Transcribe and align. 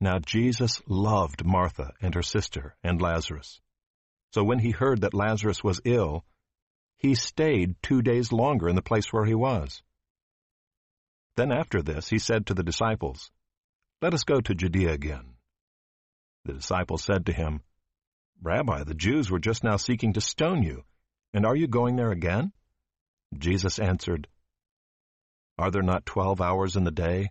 Now 0.00 0.18
Jesus 0.18 0.82
loved 0.86 1.44
Martha 1.44 1.92
and 2.00 2.14
her 2.14 2.22
sister 2.22 2.76
and 2.82 3.00
Lazarus. 3.00 3.60
So 4.32 4.42
when 4.42 4.58
he 4.58 4.70
heard 4.70 5.02
that 5.02 5.14
Lazarus 5.14 5.62
was 5.62 5.80
ill, 5.84 6.24
he 6.98 7.14
stayed 7.14 7.76
two 7.82 8.02
days 8.02 8.32
longer 8.32 8.68
in 8.68 8.76
the 8.76 8.82
place 8.82 9.12
where 9.12 9.24
he 9.24 9.34
was. 9.34 9.82
Then 11.36 11.52
after 11.52 11.82
this 11.82 12.08
he 12.08 12.18
said 12.18 12.46
to 12.46 12.54
the 12.54 12.62
disciples, 12.62 13.30
Let 14.02 14.14
us 14.14 14.24
go 14.24 14.40
to 14.40 14.54
Judea 14.54 14.92
again. 14.92 15.34
The 16.44 16.54
disciples 16.54 17.02
said 17.02 17.26
to 17.26 17.32
him, 17.32 17.62
Rabbi, 18.42 18.84
the 18.84 18.94
Jews 18.94 19.30
were 19.30 19.38
just 19.38 19.64
now 19.64 19.76
seeking 19.76 20.12
to 20.14 20.20
stone 20.20 20.62
you, 20.62 20.84
and 21.32 21.46
are 21.46 21.56
you 21.56 21.66
going 21.66 21.96
there 21.96 22.10
again? 22.10 22.52
Jesus 23.36 23.78
answered, 23.78 24.28
Are 25.58 25.70
there 25.70 25.82
not 25.82 26.06
twelve 26.06 26.40
hours 26.40 26.76
in 26.76 26.84
the 26.84 26.90
day? 26.90 27.30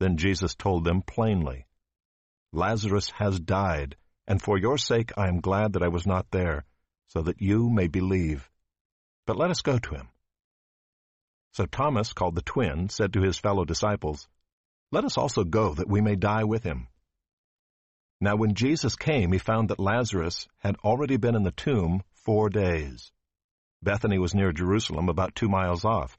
Then 0.00 0.16
Jesus 0.16 0.54
told 0.54 0.84
them 0.84 1.02
plainly, 1.02 1.66
Lazarus 2.52 3.10
has 3.16 3.40
died, 3.40 3.96
and 4.26 4.40
for 4.40 4.58
your 4.58 4.78
sake 4.78 5.12
I 5.16 5.28
am 5.28 5.40
glad 5.40 5.72
that 5.72 5.82
I 5.82 5.88
was 5.88 6.06
not 6.06 6.30
there, 6.30 6.64
so 7.08 7.22
that 7.22 7.40
you 7.40 7.70
may 7.70 7.88
believe. 7.88 8.50
But 9.26 9.36
let 9.36 9.50
us 9.50 9.62
go 9.62 9.78
to 9.78 9.94
him. 9.94 10.08
So 11.52 11.66
Thomas, 11.66 12.12
called 12.12 12.34
the 12.34 12.42
twin, 12.42 12.88
said 12.88 13.12
to 13.12 13.22
his 13.22 13.38
fellow 13.38 13.64
disciples, 13.64 14.28
Let 14.90 15.04
us 15.04 15.16
also 15.16 15.44
go, 15.44 15.74
that 15.74 15.88
we 15.88 16.00
may 16.00 16.16
die 16.16 16.44
with 16.44 16.64
him. 16.64 16.88
Now 18.20 18.36
when 18.36 18.54
Jesus 18.54 18.96
came, 18.96 19.32
he 19.32 19.38
found 19.38 19.68
that 19.68 19.78
Lazarus 19.78 20.48
had 20.58 20.76
already 20.84 21.16
been 21.16 21.36
in 21.36 21.42
the 21.42 21.52
tomb 21.52 22.02
four 22.12 22.48
days. 22.48 23.12
Bethany 23.82 24.18
was 24.18 24.34
near 24.34 24.50
Jerusalem, 24.50 25.08
about 25.08 25.34
two 25.34 25.48
miles 25.48 25.84
off, 25.84 26.18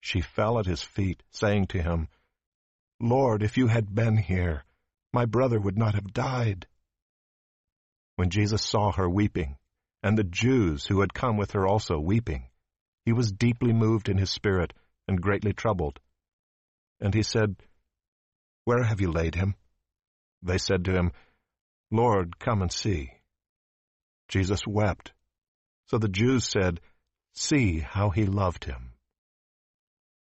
she 0.00 0.20
fell 0.20 0.58
at 0.58 0.66
his 0.66 0.82
feet, 0.82 1.22
saying 1.30 1.66
to 1.68 1.82
him, 1.82 2.08
Lord, 3.00 3.42
if 3.42 3.56
you 3.56 3.68
had 3.68 3.94
been 3.94 4.16
here, 4.16 4.64
my 5.12 5.24
brother 5.24 5.58
would 5.60 5.78
not 5.78 5.94
have 5.94 6.12
died. 6.12 6.66
When 8.16 8.30
Jesus 8.30 8.62
saw 8.62 8.92
her 8.92 9.08
weeping, 9.08 9.56
and 10.02 10.16
the 10.16 10.24
Jews 10.24 10.86
who 10.86 11.00
had 11.00 11.14
come 11.14 11.36
with 11.36 11.52
her 11.52 11.66
also 11.66 11.98
weeping, 11.98 12.48
he 13.04 13.12
was 13.12 13.32
deeply 13.32 13.72
moved 13.72 14.08
in 14.08 14.18
his 14.18 14.30
spirit 14.30 14.72
and 15.06 15.22
greatly 15.22 15.52
troubled. 15.52 15.98
And 17.00 17.14
he 17.14 17.22
said, 17.22 17.56
Where 18.64 18.82
have 18.82 19.00
you 19.00 19.10
laid 19.10 19.34
him? 19.34 19.54
They 20.42 20.58
said 20.58 20.84
to 20.84 20.92
him, 20.92 21.12
Lord, 21.90 22.38
come 22.38 22.62
and 22.62 22.72
see. 22.72 23.12
Jesus 24.28 24.66
wept. 24.66 25.12
So 25.86 25.98
the 25.98 26.08
Jews 26.08 26.44
said, 26.44 26.80
See 27.34 27.78
how 27.78 28.10
he 28.10 28.26
loved 28.26 28.64
him. 28.64 28.87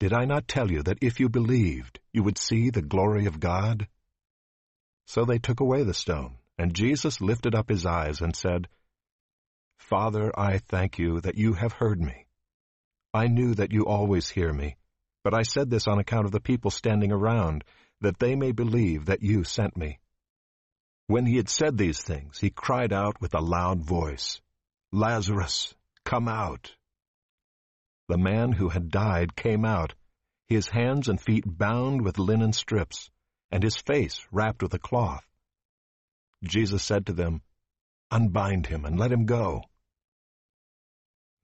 Did 0.00 0.12
I 0.12 0.24
not 0.24 0.48
tell 0.48 0.70
you 0.70 0.82
that 0.82 0.98
if 1.00 1.20
you 1.20 1.28
believed, 1.28 2.00
you 2.12 2.22
would 2.22 2.38
see 2.38 2.70
the 2.70 2.82
glory 2.82 3.26
of 3.26 3.40
God? 3.40 3.86
So 5.06 5.24
they 5.24 5.38
took 5.38 5.60
away 5.60 5.84
the 5.84 5.94
stone, 5.94 6.36
and 6.58 6.74
Jesus 6.74 7.20
lifted 7.20 7.54
up 7.54 7.68
his 7.68 7.86
eyes 7.86 8.20
and 8.20 8.34
said, 8.34 8.68
Father, 9.78 10.32
I 10.38 10.58
thank 10.58 10.98
you 10.98 11.20
that 11.20 11.36
you 11.36 11.52
have 11.54 11.72
heard 11.72 12.00
me. 12.00 12.26
I 13.12 13.26
knew 13.28 13.54
that 13.54 13.72
you 13.72 13.86
always 13.86 14.28
hear 14.28 14.52
me, 14.52 14.76
but 15.22 15.34
I 15.34 15.42
said 15.42 15.70
this 15.70 15.86
on 15.86 15.98
account 15.98 16.26
of 16.26 16.32
the 16.32 16.40
people 16.40 16.70
standing 16.70 17.12
around, 17.12 17.64
that 18.00 18.18
they 18.18 18.34
may 18.34 18.52
believe 18.52 19.06
that 19.06 19.22
you 19.22 19.44
sent 19.44 19.76
me. 19.76 20.00
When 21.06 21.26
he 21.26 21.36
had 21.36 21.48
said 21.48 21.76
these 21.76 22.02
things, 22.02 22.38
he 22.38 22.50
cried 22.50 22.92
out 22.92 23.20
with 23.20 23.34
a 23.34 23.40
loud 23.40 23.82
voice, 23.82 24.40
Lazarus, 24.90 25.74
come 26.04 26.28
out. 26.28 26.74
The 28.08 28.18
man 28.18 28.52
who 28.52 28.68
had 28.68 28.90
died 28.90 29.34
came 29.34 29.64
out, 29.64 29.94
his 30.46 30.68
hands 30.68 31.08
and 31.08 31.20
feet 31.20 31.44
bound 31.46 32.02
with 32.02 32.18
linen 32.18 32.52
strips, 32.52 33.10
and 33.50 33.62
his 33.62 33.76
face 33.76 34.26
wrapped 34.30 34.62
with 34.62 34.74
a 34.74 34.78
cloth. 34.78 35.24
Jesus 36.42 36.82
said 36.82 37.06
to 37.06 37.12
them, 37.12 37.42
Unbind 38.10 38.66
him 38.66 38.84
and 38.84 38.98
let 38.98 39.10
him 39.10 39.24
go. 39.24 39.62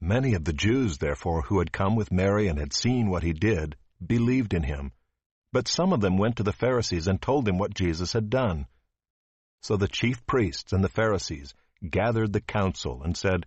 Many 0.01 0.35
of 0.35 0.45
the 0.45 0.53
Jews, 0.53 0.99
therefore, 0.99 1.43
who 1.43 1.59
had 1.59 1.73
come 1.73 1.97
with 1.97 2.13
Mary 2.13 2.49
and 2.49 2.59
had 2.59 2.73
seen 2.73 3.09
what 3.09 3.23
he 3.23 3.33
did, 3.33 3.77
believed 4.05 4.55
in 4.55 4.63
him. 4.63 4.93
But 5.53 5.69
some 5.69 5.93
of 5.93 6.01
them 6.01 6.17
went 6.17 6.37
to 6.37 6.43
the 6.43 6.53
Pharisees 6.53 7.07
and 7.07 7.21
told 7.21 7.45
them 7.45 7.59
what 7.59 7.75
Jesus 7.75 8.13
had 8.13 8.31
done. 8.31 8.67
So 9.63 9.77
the 9.77 9.89
chief 9.89 10.25
priests 10.27 10.73
and 10.73 10.83
the 10.83 10.89
Pharisees 10.89 11.55
gathered 11.89 12.33
the 12.33 12.41
council 12.41 13.03
and 13.03 13.17
said, 13.17 13.47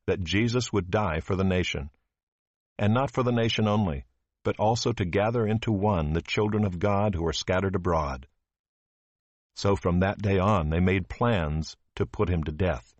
that 0.11 0.25
Jesus 0.25 0.73
would 0.73 0.91
die 0.91 1.21
for 1.21 1.37
the 1.37 1.43
nation. 1.45 1.89
And 2.77 2.93
not 2.93 3.11
for 3.11 3.23
the 3.23 3.31
nation 3.31 3.65
only, 3.65 4.03
but 4.43 4.59
also 4.59 4.91
to 4.91 5.05
gather 5.05 5.47
into 5.47 5.71
one 5.71 6.11
the 6.11 6.21
children 6.21 6.65
of 6.65 6.79
God 6.79 7.15
who 7.15 7.25
are 7.25 7.31
scattered 7.31 7.75
abroad. 7.75 8.27
So 9.55 9.77
from 9.77 10.01
that 10.01 10.21
day 10.21 10.37
on 10.37 10.69
they 10.69 10.81
made 10.81 11.07
plans 11.07 11.77
to 11.95 12.05
put 12.05 12.27
him 12.27 12.43
to 12.43 12.51
death. 12.51 12.93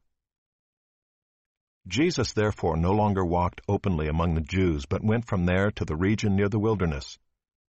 Jesus 1.85 2.31
therefore 2.31 2.77
no 2.77 2.91
longer 2.91 3.25
walked 3.25 3.59
openly 3.67 4.07
among 4.07 4.35
the 4.35 4.47
Jews, 4.55 4.85
but 4.85 5.03
went 5.03 5.27
from 5.27 5.45
there 5.45 5.69
to 5.71 5.83
the 5.83 5.97
region 5.97 6.37
near 6.37 6.47
the 6.47 6.59
wilderness, 6.59 7.19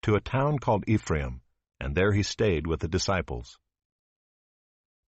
to 0.03 0.15
a 0.15 0.21
town 0.21 0.61
called 0.61 0.85
Ephraim, 0.87 1.41
and 1.81 1.97
there 1.97 2.13
he 2.13 2.23
stayed 2.23 2.69
with 2.69 2.79
the 2.79 2.87
disciples. 2.87 3.59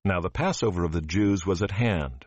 Now 0.05 0.21
the 0.21 0.29
Passover 0.29 0.83
of 0.83 0.91
the 0.91 1.03
Jews 1.03 1.47
was 1.47 1.63
at 1.63 1.71
hand, 1.71 2.27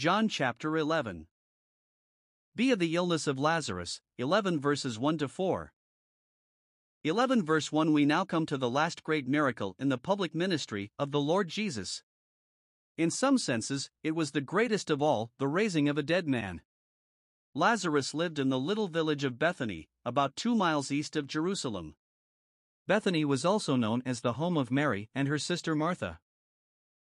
John 0.00 0.30
chapter 0.30 0.78
11. 0.78 1.26
Be 2.56 2.70
of 2.70 2.78
the 2.78 2.96
illness 2.96 3.26
of 3.26 3.38
Lazarus, 3.38 4.00
11 4.16 4.58
verses 4.58 4.98
1 4.98 5.18
to 5.18 5.28
4. 5.28 5.74
11 7.04 7.44
verse 7.44 7.70
1 7.70 7.92
We 7.92 8.06
now 8.06 8.24
come 8.24 8.46
to 8.46 8.56
the 8.56 8.70
last 8.70 9.04
great 9.04 9.28
miracle 9.28 9.76
in 9.78 9.90
the 9.90 9.98
public 9.98 10.34
ministry 10.34 10.90
of 10.98 11.10
the 11.10 11.20
Lord 11.20 11.48
Jesus. 11.48 12.02
In 12.96 13.10
some 13.10 13.36
senses, 13.36 13.90
it 14.02 14.12
was 14.12 14.30
the 14.30 14.40
greatest 14.40 14.88
of 14.88 15.02
all, 15.02 15.32
the 15.36 15.46
raising 15.46 15.86
of 15.86 15.98
a 15.98 16.02
dead 16.02 16.26
man. 16.26 16.62
Lazarus 17.54 18.14
lived 18.14 18.38
in 18.38 18.48
the 18.48 18.58
little 18.58 18.88
village 18.88 19.24
of 19.24 19.38
Bethany, 19.38 19.90
about 20.06 20.34
two 20.34 20.54
miles 20.54 20.90
east 20.90 21.14
of 21.14 21.26
Jerusalem. 21.26 21.94
Bethany 22.86 23.26
was 23.26 23.44
also 23.44 23.76
known 23.76 24.02
as 24.06 24.22
the 24.22 24.32
home 24.40 24.56
of 24.56 24.70
Mary 24.70 25.10
and 25.14 25.28
her 25.28 25.38
sister 25.38 25.74
Martha. 25.74 26.20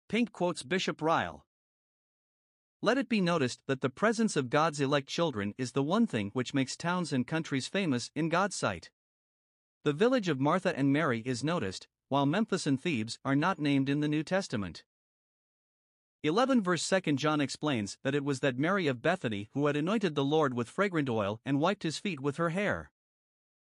Pink 0.09 0.33
quotes 0.33 0.63
Bishop 0.63 1.03
Ryle. 1.03 1.46
Let 2.87 2.99
it 2.99 3.09
be 3.09 3.21
noticed 3.21 3.63
that 3.67 3.81
the 3.81 3.91
presence 3.91 4.37
of 4.37 4.49
God's 4.49 4.81
elect 4.81 5.09
children 5.09 5.55
is 5.59 5.73
the 5.73 5.83
one 5.83 6.07
thing 6.07 6.31
which 6.35 6.55
makes 6.55 6.77
towns 6.77 7.13
and 7.13 7.27
countries 7.27 7.67
famous 7.67 8.13
in 8.15 8.29
God's 8.29 8.55
sight. 8.55 8.91
The 9.83 9.93
village 9.93 10.29
of 10.29 10.39
Martha 10.39 10.73
and 10.79 10.93
Mary 10.93 11.19
is 11.27 11.43
noticed, 11.43 11.89
while 12.11 12.27
Memphis 12.27 12.65
and 12.65 12.81
Thebes 12.81 13.19
are 13.25 13.35
not 13.35 13.59
named 13.59 13.89
in 13.89 13.99
the 13.99 14.07
New 14.07 14.23
Testament. 14.23 14.85
11 16.23 16.63
verse 16.63 16.89
2 16.89 17.15
John 17.15 17.41
explains 17.41 17.99
that 18.05 18.15
it 18.15 18.23
was 18.23 18.39
that 18.39 18.57
Mary 18.57 18.87
of 18.87 19.03
Bethany 19.03 19.51
who 19.53 19.67
had 19.67 19.75
anointed 19.75 20.15
the 20.15 20.25
Lord 20.25 20.55
with 20.55 20.71
fragrant 20.71 21.09
oil 21.09 21.41
and 21.45 21.59
wiped 21.59 21.83
his 21.83 21.99
feet 21.99 22.21
with 22.21 22.37
her 22.37 22.51
hair. 22.51 22.93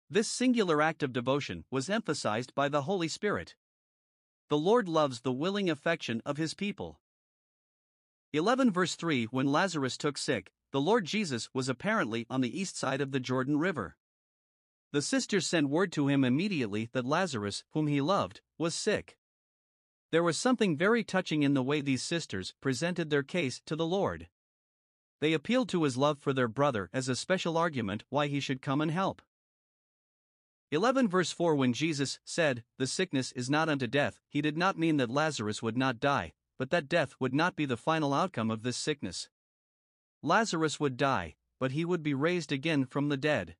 This 0.09 0.29
singular 0.29 0.81
act 0.81 1.03
of 1.03 1.12
devotion 1.12 1.65
was 1.69 1.91
emphasized 1.91 2.55
by 2.55 2.69
the 2.69 2.83
Holy 2.83 3.09
Spirit. 3.09 3.57
The 4.50 4.59
Lord 4.59 4.88
loves 4.88 5.23
the 5.23 5.33
willing 5.33 5.69
affection 5.69 6.23
of 6.25 6.37
his 6.37 6.55
people. 6.55 7.00
11 8.32 8.70
verse 8.70 8.94
3 8.94 9.25
When 9.25 9.50
Lazarus 9.50 9.96
took 9.96 10.16
sick, 10.16 10.52
the 10.70 10.80
Lord 10.80 11.04
Jesus 11.04 11.49
was 11.52 11.68
apparently 11.68 12.26
on 12.30 12.42
the 12.42 12.60
east 12.60 12.76
side 12.76 13.00
of 13.00 13.10
the 13.10 13.18
Jordan 13.18 13.58
River. 13.58 13.96
The 14.92 15.02
sisters 15.02 15.49
sent 15.49 15.68
word 15.68 15.90
to 15.92 16.06
him 16.06 16.22
immediately 16.22 16.90
that 16.92 17.04
Lazarus, 17.04 17.64
whom 17.72 17.88
he 17.88 18.00
loved, 18.00 18.40
was 18.56 18.72
sick. 18.72 19.16
There 20.12 20.22
was 20.22 20.38
something 20.38 20.76
very 20.76 21.02
touching 21.02 21.42
in 21.42 21.54
the 21.54 21.62
way 21.62 21.80
these 21.80 22.04
sisters 22.04 22.54
presented 22.60 23.10
their 23.10 23.25
case 23.25 23.60
to 23.66 23.75
the 23.75 23.87
Lord. 23.87 24.28
They 25.20 25.32
appealed 25.32 25.68
to 25.70 25.82
his 25.82 25.96
love 25.96 26.20
for 26.20 26.32
their 26.32 26.49
brother 26.49 26.88
as 26.92 27.08
a 27.08 27.16
special 27.16 27.58
argument 27.58 28.04
why 28.10 28.28
he 28.28 28.38
should 28.38 28.62
come 28.62 28.80
and 28.80 28.92
help. 28.92 29.22
11 30.70 31.08
verse 31.08 31.32
4 31.32 31.56
When 31.56 31.72
Jesus 31.72 32.20
said, 32.25 32.62
The 32.78 32.87
sickness 32.87 33.32
is 33.32 33.50
not 33.50 33.68
unto 33.68 33.88
death, 33.88 34.20
he 34.28 34.40
did 34.40 34.56
not 34.56 34.78
mean 34.78 34.99
that 34.99 35.10
Lazarus 35.10 35.62
would 35.62 35.76
not 35.76 35.99
die, 35.99 36.32
but 36.61 36.69
that 36.69 36.90
death 36.90 37.14
would 37.19 37.33
not 37.33 37.57
be 37.57 37.64
the 37.64 37.75
final 37.75 38.12
outcome 38.12 38.50
of 38.50 38.62
this 38.62 38.76
sickness. 38.76 39.31
Lazarus 40.23 40.79
would 40.79 40.99
die, 40.99 41.37
but 41.59 41.73
he 41.73 41.87
would 41.87 42.02
be 42.02 42.12
raised 42.12 42.52
again 42.52 42.85
from 42.85 43.09
the 43.09 43.17
dead. 43.17 43.57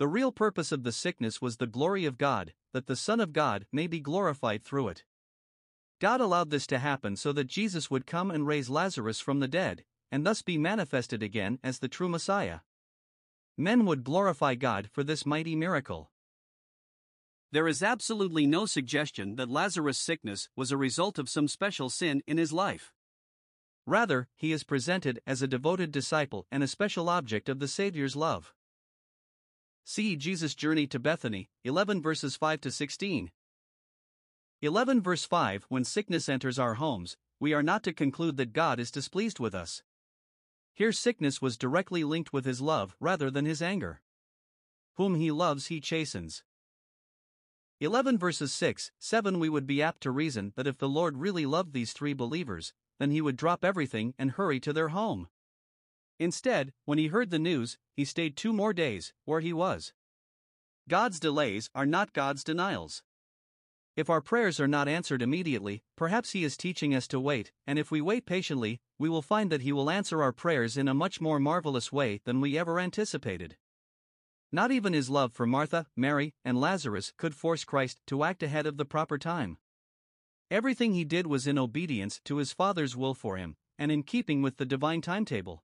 The 0.00 0.08
real 0.08 0.32
purpose 0.32 0.72
of 0.72 0.82
the 0.82 0.90
sickness 0.90 1.40
was 1.40 1.58
the 1.58 1.68
glory 1.68 2.04
of 2.06 2.18
God, 2.18 2.52
that 2.72 2.88
the 2.88 2.96
Son 2.96 3.20
of 3.20 3.32
God 3.32 3.64
may 3.70 3.86
be 3.86 4.00
glorified 4.00 4.64
through 4.64 4.88
it. 4.88 5.04
God 6.00 6.20
allowed 6.20 6.50
this 6.50 6.66
to 6.66 6.80
happen 6.80 7.14
so 7.14 7.32
that 7.32 7.44
Jesus 7.44 7.92
would 7.92 8.08
come 8.08 8.32
and 8.32 8.44
raise 8.44 8.68
Lazarus 8.68 9.20
from 9.20 9.38
the 9.38 9.46
dead, 9.46 9.84
and 10.10 10.26
thus 10.26 10.42
be 10.42 10.58
manifested 10.58 11.22
again 11.22 11.60
as 11.62 11.78
the 11.78 11.86
true 11.86 12.08
Messiah. 12.08 12.58
Men 13.56 13.86
would 13.86 14.02
glorify 14.02 14.56
God 14.56 14.90
for 14.90 15.04
this 15.04 15.24
mighty 15.24 15.54
miracle. 15.54 16.10
There 17.52 17.66
is 17.66 17.82
absolutely 17.82 18.46
no 18.46 18.64
suggestion 18.64 19.34
that 19.34 19.50
Lazarus' 19.50 19.98
sickness 19.98 20.48
was 20.54 20.70
a 20.70 20.76
result 20.76 21.18
of 21.18 21.28
some 21.28 21.48
special 21.48 21.90
sin 21.90 22.22
in 22.26 22.38
his 22.38 22.52
life. 22.52 22.92
Rather, 23.86 24.28
he 24.36 24.52
is 24.52 24.62
presented 24.62 25.20
as 25.26 25.42
a 25.42 25.48
devoted 25.48 25.90
disciple 25.90 26.46
and 26.52 26.62
a 26.62 26.68
special 26.68 27.08
object 27.08 27.48
of 27.48 27.58
the 27.58 27.66
Savior's 27.66 28.14
love. 28.14 28.54
See 29.84 30.14
Jesus' 30.14 30.54
journey 30.54 30.86
to 30.86 31.00
Bethany, 31.00 31.50
11 31.64 32.00
verses 32.00 32.36
5 32.36 32.60
to 32.60 32.70
16. 32.70 33.32
11 34.62 35.00
verse 35.02 35.24
5 35.24 35.64
When 35.68 35.84
sickness 35.84 36.28
enters 36.28 36.58
our 36.58 36.74
homes, 36.74 37.16
we 37.40 37.52
are 37.52 37.64
not 37.64 37.82
to 37.82 37.92
conclude 37.92 38.36
that 38.36 38.52
God 38.52 38.78
is 38.78 38.92
displeased 38.92 39.40
with 39.40 39.56
us. 39.56 39.82
Here, 40.72 40.92
sickness 40.92 41.42
was 41.42 41.58
directly 41.58 42.04
linked 42.04 42.32
with 42.32 42.44
his 42.44 42.60
love 42.60 42.94
rather 43.00 43.28
than 43.28 43.44
his 43.44 43.60
anger. 43.60 44.02
Whom 44.94 45.16
he 45.16 45.32
loves, 45.32 45.66
he 45.66 45.80
chastens. 45.80 46.44
11 47.82 48.18
verses 48.18 48.52
6 48.52 48.92
7 48.98 49.38
We 49.38 49.48
would 49.48 49.66
be 49.66 49.80
apt 49.80 50.02
to 50.02 50.10
reason 50.10 50.52
that 50.54 50.66
if 50.66 50.76
the 50.76 50.88
Lord 50.88 51.16
really 51.16 51.46
loved 51.46 51.72
these 51.72 51.94
three 51.94 52.12
believers, 52.12 52.74
then 52.98 53.10
he 53.10 53.22
would 53.22 53.36
drop 53.36 53.64
everything 53.64 54.12
and 54.18 54.32
hurry 54.32 54.60
to 54.60 54.74
their 54.74 54.88
home. 54.88 55.28
Instead, 56.18 56.74
when 56.84 56.98
he 56.98 57.06
heard 57.06 57.30
the 57.30 57.38
news, 57.38 57.78
he 57.94 58.04
stayed 58.04 58.36
two 58.36 58.52
more 58.52 58.74
days 58.74 59.14
where 59.24 59.40
he 59.40 59.54
was. 59.54 59.94
God's 60.88 61.18
delays 61.18 61.70
are 61.74 61.86
not 61.86 62.12
God's 62.12 62.44
denials. 62.44 63.02
If 63.96 64.10
our 64.10 64.20
prayers 64.20 64.60
are 64.60 64.68
not 64.68 64.86
answered 64.86 65.22
immediately, 65.22 65.82
perhaps 65.96 66.32
He 66.32 66.44
is 66.44 66.56
teaching 66.56 66.94
us 66.94 67.08
to 67.08 67.18
wait, 67.18 67.50
and 67.66 67.78
if 67.78 67.90
we 67.90 68.00
wait 68.00 68.26
patiently, 68.26 68.80
we 68.98 69.08
will 69.08 69.22
find 69.22 69.50
that 69.50 69.62
He 69.62 69.72
will 69.72 69.90
answer 69.90 70.22
our 70.22 70.32
prayers 70.32 70.76
in 70.76 70.86
a 70.86 70.94
much 70.94 71.20
more 71.20 71.40
marvelous 71.40 71.90
way 71.90 72.20
than 72.24 72.40
we 72.40 72.58
ever 72.58 72.78
anticipated. 72.78 73.56
Not 74.52 74.72
even 74.72 74.92
His 74.92 75.08
love 75.08 75.32
for 75.32 75.46
Martha, 75.46 75.86
Mary, 75.96 76.34
and 76.44 76.60
Lazarus 76.60 77.12
could 77.16 77.34
force 77.34 77.64
Christ 77.64 78.00
to 78.06 78.24
act 78.24 78.42
ahead 78.42 78.66
of 78.66 78.76
the 78.76 78.84
proper 78.84 79.18
time. 79.18 79.58
Everything 80.50 80.92
He 80.92 81.04
did 81.04 81.26
was 81.26 81.46
in 81.46 81.58
obedience 81.58 82.20
to 82.24 82.38
His 82.38 82.52
Father's 82.52 82.96
will 82.96 83.14
for 83.14 83.36
Him, 83.36 83.56
and 83.78 83.92
in 83.92 84.02
keeping 84.02 84.42
with 84.42 84.56
the 84.56 84.66
divine 84.66 85.00
timetable. 85.00 85.62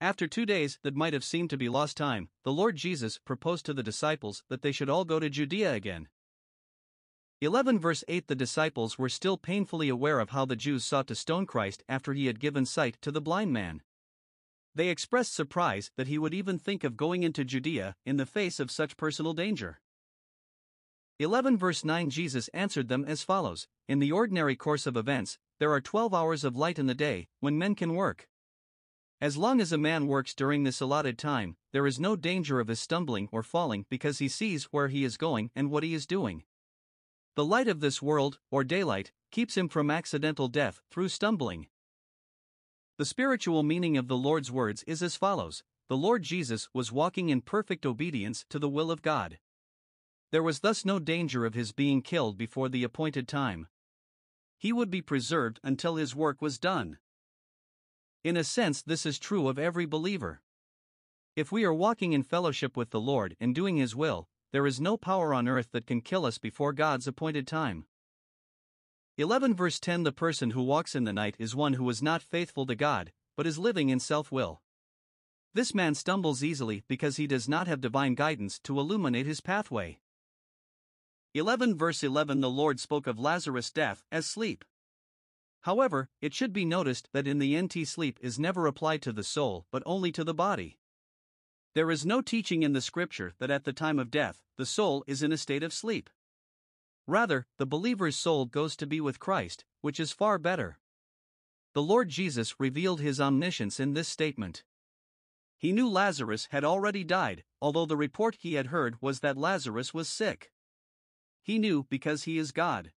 After 0.00 0.26
two 0.26 0.46
days 0.46 0.78
that 0.82 0.94
might 0.94 1.12
have 1.12 1.24
seemed 1.24 1.50
to 1.50 1.56
be 1.56 1.68
lost 1.68 1.96
time, 1.96 2.28
the 2.44 2.52
Lord 2.52 2.76
Jesus 2.76 3.18
proposed 3.18 3.64
to 3.66 3.74
the 3.74 3.82
disciples 3.82 4.44
that 4.48 4.62
they 4.62 4.72
should 4.72 4.90
all 4.90 5.04
go 5.04 5.18
to 5.18 5.30
Judea 5.30 5.72
again. 5.72 6.08
11 7.40 7.78
verse 7.78 8.04
8 8.06 8.28
The 8.28 8.34
disciples 8.34 8.98
were 8.98 9.08
still 9.08 9.36
painfully 9.36 9.88
aware 9.88 10.20
of 10.20 10.30
how 10.30 10.44
the 10.44 10.56
Jews 10.56 10.84
sought 10.84 11.06
to 11.08 11.14
stone 11.14 11.46
Christ 11.46 11.82
after 11.88 12.12
he 12.12 12.26
had 12.26 12.38
given 12.38 12.64
sight 12.64 12.98
to 13.02 13.10
the 13.10 13.20
blind 13.20 13.52
man. 13.52 13.82
They 14.74 14.88
expressed 14.88 15.34
surprise 15.34 15.90
that 15.96 16.08
he 16.08 16.18
would 16.18 16.34
even 16.34 16.58
think 16.58 16.82
of 16.82 16.96
going 16.96 17.22
into 17.22 17.44
Judea 17.44 17.94
in 18.04 18.16
the 18.16 18.26
face 18.26 18.58
of 18.58 18.70
such 18.70 18.96
personal 18.96 19.32
danger. 19.32 19.80
11 21.20 21.56
verse 21.56 21.84
9 21.84 22.10
Jesus 22.10 22.48
answered 22.48 22.88
them 22.88 23.04
as 23.04 23.22
follows 23.22 23.68
In 23.86 24.00
the 24.00 24.10
ordinary 24.10 24.56
course 24.56 24.84
of 24.84 24.96
events, 24.96 25.38
there 25.60 25.70
are 25.70 25.80
12 25.80 26.12
hours 26.12 26.42
of 26.42 26.56
light 26.56 26.78
in 26.78 26.86
the 26.86 26.94
day 26.94 27.28
when 27.38 27.56
men 27.56 27.76
can 27.76 27.94
work. 27.94 28.28
As 29.20 29.36
long 29.36 29.60
as 29.60 29.70
a 29.70 29.78
man 29.78 30.08
works 30.08 30.34
during 30.34 30.64
this 30.64 30.80
allotted 30.80 31.18
time, 31.18 31.56
there 31.72 31.86
is 31.86 32.00
no 32.00 32.16
danger 32.16 32.58
of 32.58 32.66
his 32.66 32.80
stumbling 32.80 33.28
or 33.30 33.44
falling 33.44 33.86
because 33.88 34.18
he 34.18 34.28
sees 34.28 34.64
where 34.64 34.88
he 34.88 35.04
is 35.04 35.16
going 35.16 35.50
and 35.54 35.70
what 35.70 35.84
he 35.84 35.94
is 35.94 36.04
doing. 36.04 36.42
The 37.36 37.44
light 37.44 37.68
of 37.68 37.80
this 37.80 38.02
world, 38.02 38.38
or 38.50 38.64
daylight, 38.64 39.12
keeps 39.30 39.56
him 39.56 39.68
from 39.68 39.90
accidental 39.90 40.48
death 40.48 40.82
through 40.90 41.08
stumbling. 41.08 41.68
The 42.96 43.04
spiritual 43.04 43.62
meaning 43.62 43.96
of 43.96 44.08
the 44.08 44.16
Lord's 44.16 44.52
words 44.52 44.84
is 44.84 45.02
as 45.02 45.16
follows 45.16 45.64
The 45.88 45.96
Lord 45.96 46.22
Jesus 46.22 46.68
was 46.72 46.92
walking 46.92 47.28
in 47.28 47.40
perfect 47.40 47.84
obedience 47.84 48.44
to 48.50 48.58
the 48.58 48.68
will 48.68 48.90
of 48.90 49.02
God. 49.02 49.38
There 50.30 50.42
was 50.42 50.60
thus 50.60 50.84
no 50.84 50.98
danger 50.98 51.44
of 51.44 51.54
his 51.54 51.72
being 51.72 52.02
killed 52.02 52.38
before 52.38 52.68
the 52.68 52.84
appointed 52.84 53.26
time. 53.26 53.66
He 54.58 54.72
would 54.72 54.90
be 54.90 55.02
preserved 55.02 55.58
until 55.62 55.96
his 55.96 56.14
work 56.14 56.40
was 56.40 56.58
done. 56.58 56.98
In 58.22 58.36
a 58.36 58.44
sense, 58.44 58.80
this 58.80 59.04
is 59.04 59.18
true 59.18 59.48
of 59.48 59.58
every 59.58 59.84
believer. 59.84 60.40
If 61.36 61.50
we 61.50 61.64
are 61.64 61.74
walking 61.74 62.12
in 62.12 62.22
fellowship 62.22 62.76
with 62.76 62.90
the 62.90 63.00
Lord 63.00 63.36
and 63.40 63.56
doing 63.56 63.76
His 63.76 63.96
will, 63.96 64.28
there 64.52 64.68
is 64.68 64.80
no 64.80 64.96
power 64.96 65.34
on 65.34 65.48
earth 65.48 65.72
that 65.72 65.86
can 65.86 66.00
kill 66.00 66.24
us 66.24 66.38
before 66.38 66.72
God's 66.72 67.08
appointed 67.08 67.46
time. 67.46 67.86
11 69.16 69.54
verse 69.54 69.78
10 69.78 70.02
The 70.02 70.10
person 70.10 70.50
who 70.50 70.62
walks 70.64 70.96
in 70.96 71.04
the 71.04 71.12
night 71.12 71.36
is 71.38 71.54
one 71.54 71.74
who 71.74 71.88
is 71.88 72.02
not 72.02 72.20
faithful 72.20 72.66
to 72.66 72.74
God, 72.74 73.12
but 73.36 73.46
is 73.46 73.60
living 73.60 73.88
in 73.88 74.00
self 74.00 74.32
will. 74.32 74.60
This 75.52 75.72
man 75.72 75.94
stumbles 75.94 76.42
easily 76.42 76.82
because 76.88 77.16
he 77.16 77.28
does 77.28 77.48
not 77.48 77.68
have 77.68 77.80
divine 77.80 78.16
guidance 78.16 78.58
to 78.64 78.80
illuminate 78.80 79.24
his 79.24 79.40
pathway. 79.40 80.00
11 81.32 81.78
verse 81.78 82.02
11 82.02 82.40
The 82.40 82.50
Lord 82.50 82.80
spoke 82.80 83.06
of 83.06 83.20
Lazarus' 83.20 83.70
death 83.70 84.02
as 84.10 84.26
sleep. 84.26 84.64
However, 85.60 86.08
it 86.20 86.34
should 86.34 86.52
be 86.52 86.64
noticed 86.64 87.08
that 87.12 87.28
in 87.28 87.38
the 87.38 87.56
NT 87.60 87.86
sleep 87.86 88.18
is 88.20 88.40
never 88.40 88.66
applied 88.66 89.00
to 89.02 89.12
the 89.12 89.22
soul 89.22 89.64
but 89.70 89.84
only 89.86 90.10
to 90.10 90.24
the 90.24 90.34
body. 90.34 90.80
There 91.76 91.92
is 91.92 92.04
no 92.04 92.20
teaching 92.20 92.64
in 92.64 92.72
the 92.72 92.80
scripture 92.80 93.32
that 93.38 93.50
at 93.50 93.62
the 93.62 93.72
time 93.72 94.00
of 94.00 94.10
death, 94.10 94.42
the 94.56 94.66
soul 94.66 95.04
is 95.06 95.22
in 95.22 95.30
a 95.30 95.38
state 95.38 95.62
of 95.62 95.72
sleep. 95.72 96.10
Rather, 97.06 97.46
the 97.58 97.66
believer's 97.66 98.16
soul 98.16 98.46
goes 98.46 98.76
to 98.76 98.86
be 98.86 99.00
with 99.00 99.20
Christ, 99.20 99.64
which 99.80 100.00
is 100.00 100.12
far 100.12 100.38
better. 100.38 100.78
The 101.74 101.82
Lord 101.82 102.08
Jesus 102.08 102.58
revealed 102.58 103.00
his 103.00 103.20
omniscience 103.20 103.78
in 103.78 103.94
this 103.94 104.08
statement. 104.08 104.64
He 105.58 105.72
knew 105.72 105.88
Lazarus 105.88 106.48
had 106.50 106.64
already 106.64 107.04
died, 107.04 107.44
although 107.60 107.86
the 107.86 107.96
report 107.96 108.36
he 108.40 108.54
had 108.54 108.66
heard 108.66 108.96
was 109.00 109.20
that 109.20 109.36
Lazarus 109.36 109.92
was 109.92 110.08
sick. 110.08 110.50
He 111.42 111.58
knew 111.58 111.86
because 111.90 112.24
he 112.24 112.38
is 112.38 112.52
God. 112.52 112.92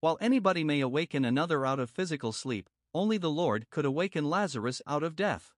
While 0.00 0.18
anybody 0.20 0.64
may 0.64 0.80
awaken 0.80 1.24
another 1.24 1.64
out 1.64 1.78
of 1.78 1.90
physical 1.90 2.32
sleep, 2.32 2.68
only 2.92 3.18
the 3.18 3.30
Lord 3.30 3.70
could 3.70 3.84
awaken 3.84 4.28
Lazarus 4.28 4.82
out 4.86 5.02
of 5.02 5.16
death. 5.16 5.52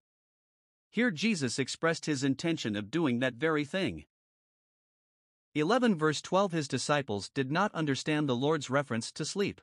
Here 0.89 1.11
Jesus 1.11 1.57
expressed 1.57 2.05
his 2.05 2.23
intention 2.23 2.75
of 2.75 2.91
doing 2.91 3.19
that 3.19 3.33
very 3.33 3.65
thing. 3.65 4.05
11 5.57 5.97
verse 5.97 6.21
12 6.21 6.51
His 6.51 6.67
disciples 6.67 7.29
did 7.29 7.49
not 7.49 7.73
understand 7.73 8.27
the 8.27 8.35
Lord's 8.35 8.69
reference 8.69 9.09
to 9.13 9.23
sleep. 9.23 9.61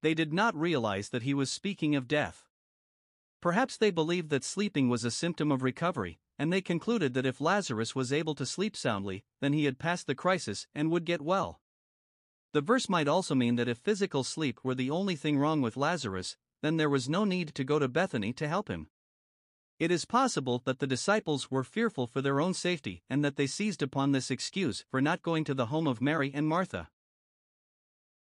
They 0.00 0.14
did 0.14 0.32
not 0.32 0.56
realize 0.56 1.10
that 1.10 1.22
he 1.22 1.34
was 1.34 1.52
speaking 1.52 1.94
of 1.94 2.08
death. 2.08 2.46
Perhaps 3.42 3.76
they 3.76 3.90
believed 3.90 4.30
that 4.30 4.42
sleeping 4.42 4.88
was 4.88 5.04
a 5.04 5.10
symptom 5.10 5.52
of 5.52 5.62
recovery, 5.62 6.18
and 6.38 6.50
they 6.50 6.62
concluded 6.62 7.12
that 7.12 7.26
if 7.26 7.42
Lazarus 7.42 7.94
was 7.94 8.10
able 8.10 8.34
to 8.36 8.46
sleep 8.46 8.74
soundly, 8.74 9.22
then 9.42 9.52
he 9.52 9.66
had 9.66 9.78
passed 9.78 10.06
the 10.06 10.14
crisis 10.14 10.66
and 10.74 10.90
would 10.90 11.04
get 11.04 11.20
well. 11.20 11.60
The 12.54 12.62
verse 12.62 12.88
might 12.88 13.06
also 13.06 13.34
mean 13.34 13.56
that 13.56 13.68
if 13.68 13.76
physical 13.76 14.24
sleep 14.24 14.60
were 14.62 14.74
the 14.74 14.90
only 14.90 15.14
thing 15.14 15.36
wrong 15.36 15.60
with 15.60 15.76
Lazarus, 15.76 16.38
then 16.62 16.78
there 16.78 16.88
was 16.88 17.06
no 17.06 17.26
need 17.26 17.54
to 17.54 17.64
go 17.64 17.78
to 17.78 17.86
Bethany 17.86 18.32
to 18.32 18.48
help 18.48 18.68
him. 18.68 18.88
It 19.78 19.90
is 19.90 20.06
possible 20.06 20.62
that 20.64 20.78
the 20.78 20.86
disciples 20.86 21.50
were 21.50 21.62
fearful 21.62 22.06
for 22.06 22.22
their 22.22 22.40
own 22.40 22.54
safety 22.54 23.02
and 23.10 23.22
that 23.22 23.36
they 23.36 23.46
seized 23.46 23.82
upon 23.82 24.12
this 24.12 24.30
excuse 24.30 24.84
for 24.90 25.02
not 25.02 25.22
going 25.22 25.44
to 25.44 25.54
the 25.54 25.66
home 25.66 25.86
of 25.86 26.00
Mary 26.00 26.30
and 26.32 26.48
Martha. 26.48 26.88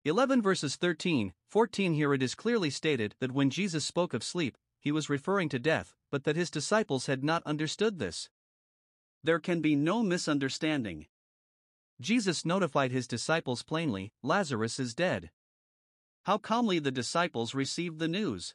11 0.06 0.44
verses 0.44 0.76
13, 0.76 1.34
14 1.48 1.94
Here 1.94 2.14
it 2.14 2.22
is 2.22 2.36
clearly 2.36 2.70
stated 2.70 3.16
that 3.20 3.32
when 3.32 3.50
Jesus 3.50 3.84
spoke 3.84 4.14
of 4.14 4.24
sleep, 4.24 4.58
he 4.80 4.92
was 4.92 5.10
referring 5.10 5.50
to 5.50 5.60
death, 5.60 5.96
but 6.12 6.24
that 6.24 6.36
his 6.36 6.52
disciples 6.52 7.08
had 7.08 7.24
not 7.24 7.44
understood 7.46 7.98
this. 7.98 8.30
There 9.24 9.40
can 9.40 9.60
be 9.60 9.76
no 9.76 10.04
misunderstanding. 10.04 11.08
Jesus 12.00 12.46
notified 12.46 12.92
his 12.92 13.08
disciples 13.08 13.64
plainly 13.64 14.14
Lazarus 14.22 14.80
is 14.80 14.94
dead. 14.94 15.32
How 16.24 16.38
calmly 16.38 16.80
the 16.80 16.92
disciples 16.92 17.56
received 17.56 17.98
the 17.98 18.08
news. 18.08 18.54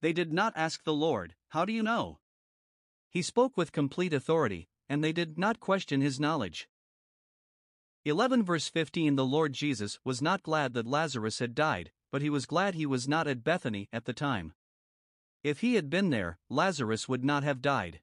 They 0.00 0.12
did 0.12 0.32
not 0.32 0.52
ask 0.56 0.84
the 0.84 0.94
Lord, 0.94 1.34
How 1.48 1.64
do 1.64 1.72
you 1.72 1.82
know? 1.82 2.18
He 3.10 3.22
spoke 3.22 3.56
with 3.56 3.72
complete 3.72 4.12
authority, 4.12 4.68
and 4.88 5.02
they 5.02 5.12
did 5.12 5.38
not 5.38 5.60
question 5.60 6.00
his 6.00 6.20
knowledge. 6.20 6.68
11 8.04 8.42
verse 8.42 8.68
15 8.68 9.16
The 9.16 9.24
Lord 9.24 9.52
Jesus 9.52 9.98
was 10.04 10.22
not 10.22 10.42
glad 10.42 10.74
that 10.74 10.86
Lazarus 10.86 11.38
had 11.38 11.54
died, 11.54 11.90
but 12.10 12.22
he 12.22 12.30
was 12.30 12.46
glad 12.46 12.74
he 12.74 12.86
was 12.86 13.08
not 13.08 13.26
at 13.26 13.44
Bethany 13.44 13.88
at 13.92 14.04
the 14.04 14.12
time. 14.12 14.52
If 15.42 15.60
he 15.60 15.74
had 15.74 15.88
been 15.88 16.10
there, 16.10 16.38
Lazarus 16.48 17.08
would 17.08 17.24
not 17.24 17.44
have 17.44 17.62
died. 17.62 18.00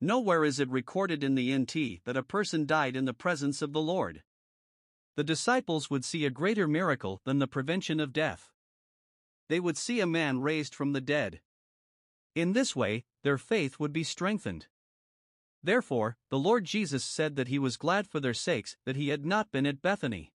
Nowhere 0.00 0.44
is 0.44 0.60
it 0.60 0.70
recorded 0.70 1.24
in 1.24 1.34
the 1.34 1.56
NT 1.56 2.04
that 2.04 2.16
a 2.16 2.22
person 2.22 2.66
died 2.66 2.96
in 2.96 3.06
the 3.06 3.14
presence 3.14 3.62
of 3.62 3.72
the 3.72 3.80
Lord. 3.80 4.22
The 5.16 5.24
disciples 5.24 5.88
would 5.88 6.04
see 6.04 6.26
a 6.26 6.30
greater 6.30 6.68
miracle 6.68 7.20
than 7.24 7.38
the 7.38 7.46
prevention 7.46 8.00
of 8.00 8.12
death. 8.12 8.50
They 9.48 9.60
would 9.60 9.78
see 9.78 10.00
a 10.00 10.06
man 10.06 10.40
raised 10.40 10.74
from 10.74 10.92
the 10.92 11.00
dead. 11.00 11.40
In 12.36 12.52
this 12.52 12.76
way, 12.76 13.06
their 13.22 13.38
faith 13.38 13.80
would 13.80 13.94
be 13.94 14.04
strengthened. 14.04 14.66
Therefore, 15.62 16.18
the 16.28 16.38
Lord 16.38 16.66
Jesus 16.66 17.02
said 17.02 17.34
that 17.36 17.48
he 17.48 17.58
was 17.58 17.78
glad 17.78 18.06
for 18.06 18.20
their 18.20 18.34
sakes 18.34 18.76
that 18.84 18.94
he 18.94 19.08
had 19.08 19.24
not 19.24 19.50
been 19.50 19.64
at 19.64 19.80
Bethany. 19.80 20.34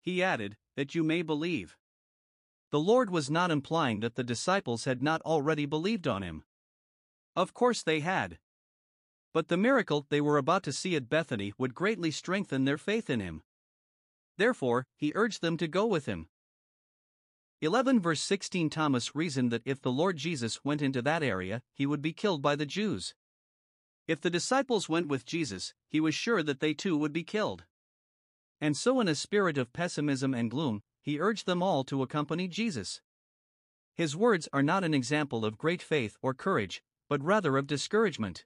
He 0.00 0.24
added, 0.24 0.56
That 0.74 0.96
you 0.96 1.04
may 1.04 1.22
believe. 1.22 1.76
The 2.72 2.80
Lord 2.80 3.10
was 3.10 3.30
not 3.30 3.52
implying 3.52 4.00
that 4.00 4.16
the 4.16 4.24
disciples 4.24 4.84
had 4.84 5.04
not 5.04 5.22
already 5.22 5.66
believed 5.66 6.08
on 6.08 6.22
him. 6.24 6.42
Of 7.36 7.54
course 7.54 7.84
they 7.84 8.00
had. 8.00 8.40
But 9.32 9.46
the 9.46 9.56
miracle 9.56 10.06
they 10.10 10.20
were 10.20 10.36
about 10.36 10.64
to 10.64 10.72
see 10.72 10.96
at 10.96 11.08
Bethany 11.08 11.52
would 11.58 11.76
greatly 11.76 12.10
strengthen 12.10 12.64
their 12.64 12.76
faith 12.76 13.08
in 13.08 13.20
him. 13.20 13.44
Therefore, 14.36 14.88
he 14.96 15.12
urged 15.14 15.42
them 15.42 15.56
to 15.58 15.68
go 15.68 15.86
with 15.86 16.06
him. 16.06 16.28
11 17.62 18.00
verse 18.00 18.20
16 18.20 18.70
Thomas 18.70 19.14
reasoned 19.14 19.52
that 19.52 19.62
if 19.64 19.80
the 19.80 19.92
Lord 19.92 20.16
Jesus 20.16 20.64
went 20.64 20.82
into 20.82 21.00
that 21.00 21.22
area, 21.22 21.62
he 21.72 21.86
would 21.86 22.02
be 22.02 22.12
killed 22.12 22.42
by 22.42 22.56
the 22.56 22.66
Jews. 22.66 23.14
If 24.08 24.20
the 24.20 24.30
disciples 24.30 24.88
went 24.88 25.06
with 25.06 25.24
Jesus, 25.24 25.72
he 25.86 26.00
was 26.00 26.12
sure 26.12 26.42
that 26.42 26.58
they 26.58 26.74
too 26.74 26.96
would 26.96 27.12
be 27.12 27.22
killed. 27.22 27.62
And 28.60 28.76
so, 28.76 29.00
in 29.00 29.06
a 29.06 29.14
spirit 29.14 29.58
of 29.58 29.72
pessimism 29.72 30.34
and 30.34 30.50
gloom, 30.50 30.82
he 31.00 31.20
urged 31.20 31.46
them 31.46 31.62
all 31.62 31.84
to 31.84 32.02
accompany 32.02 32.48
Jesus. 32.48 33.00
His 33.94 34.16
words 34.16 34.48
are 34.52 34.62
not 34.64 34.82
an 34.82 34.92
example 34.92 35.44
of 35.44 35.56
great 35.56 35.82
faith 35.82 36.16
or 36.20 36.34
courage, 36.34 36.82
but 37.08 37.22
rather 37.22 37.56
of 37.56 37.68
discouragement. 37.68 38.44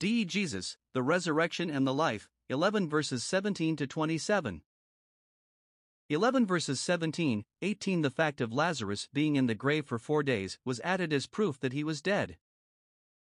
D. 0.00 0.24
Jesus, 0.24 0.78
the 0.94 1.02
resurrection 1.02 1.68
and 1.68 1.86
the 1.86 1.92
life, 1.92 2.30
11 2.48 2.88
verses 2.88 3.24
17 3.24 3.76
to 3.76 3.86
27. 3.86 4.62
11 6.10 6.44
verses 6.46 6.82
17, 6.82 7.46
18 7.62 8.02
The 8.02 8.10
fact 8.10 8.42
of 8.42 8.52
Lazarus 8.52 9.08
being 9.14 9.36
in 9.36 9.46
the 9.46 9.54
grave 9.54 9.86
for 9.86 9.98
four 9.98 10.22
days 10.22 10.58
was 10.62 10.78
added 10.84 11.14
as 11.14 11.26
proof 11.26 11.58
that 11.60 11.72
he 11.72 11.82
was 11.82 12.02
dead. 12.02 12.36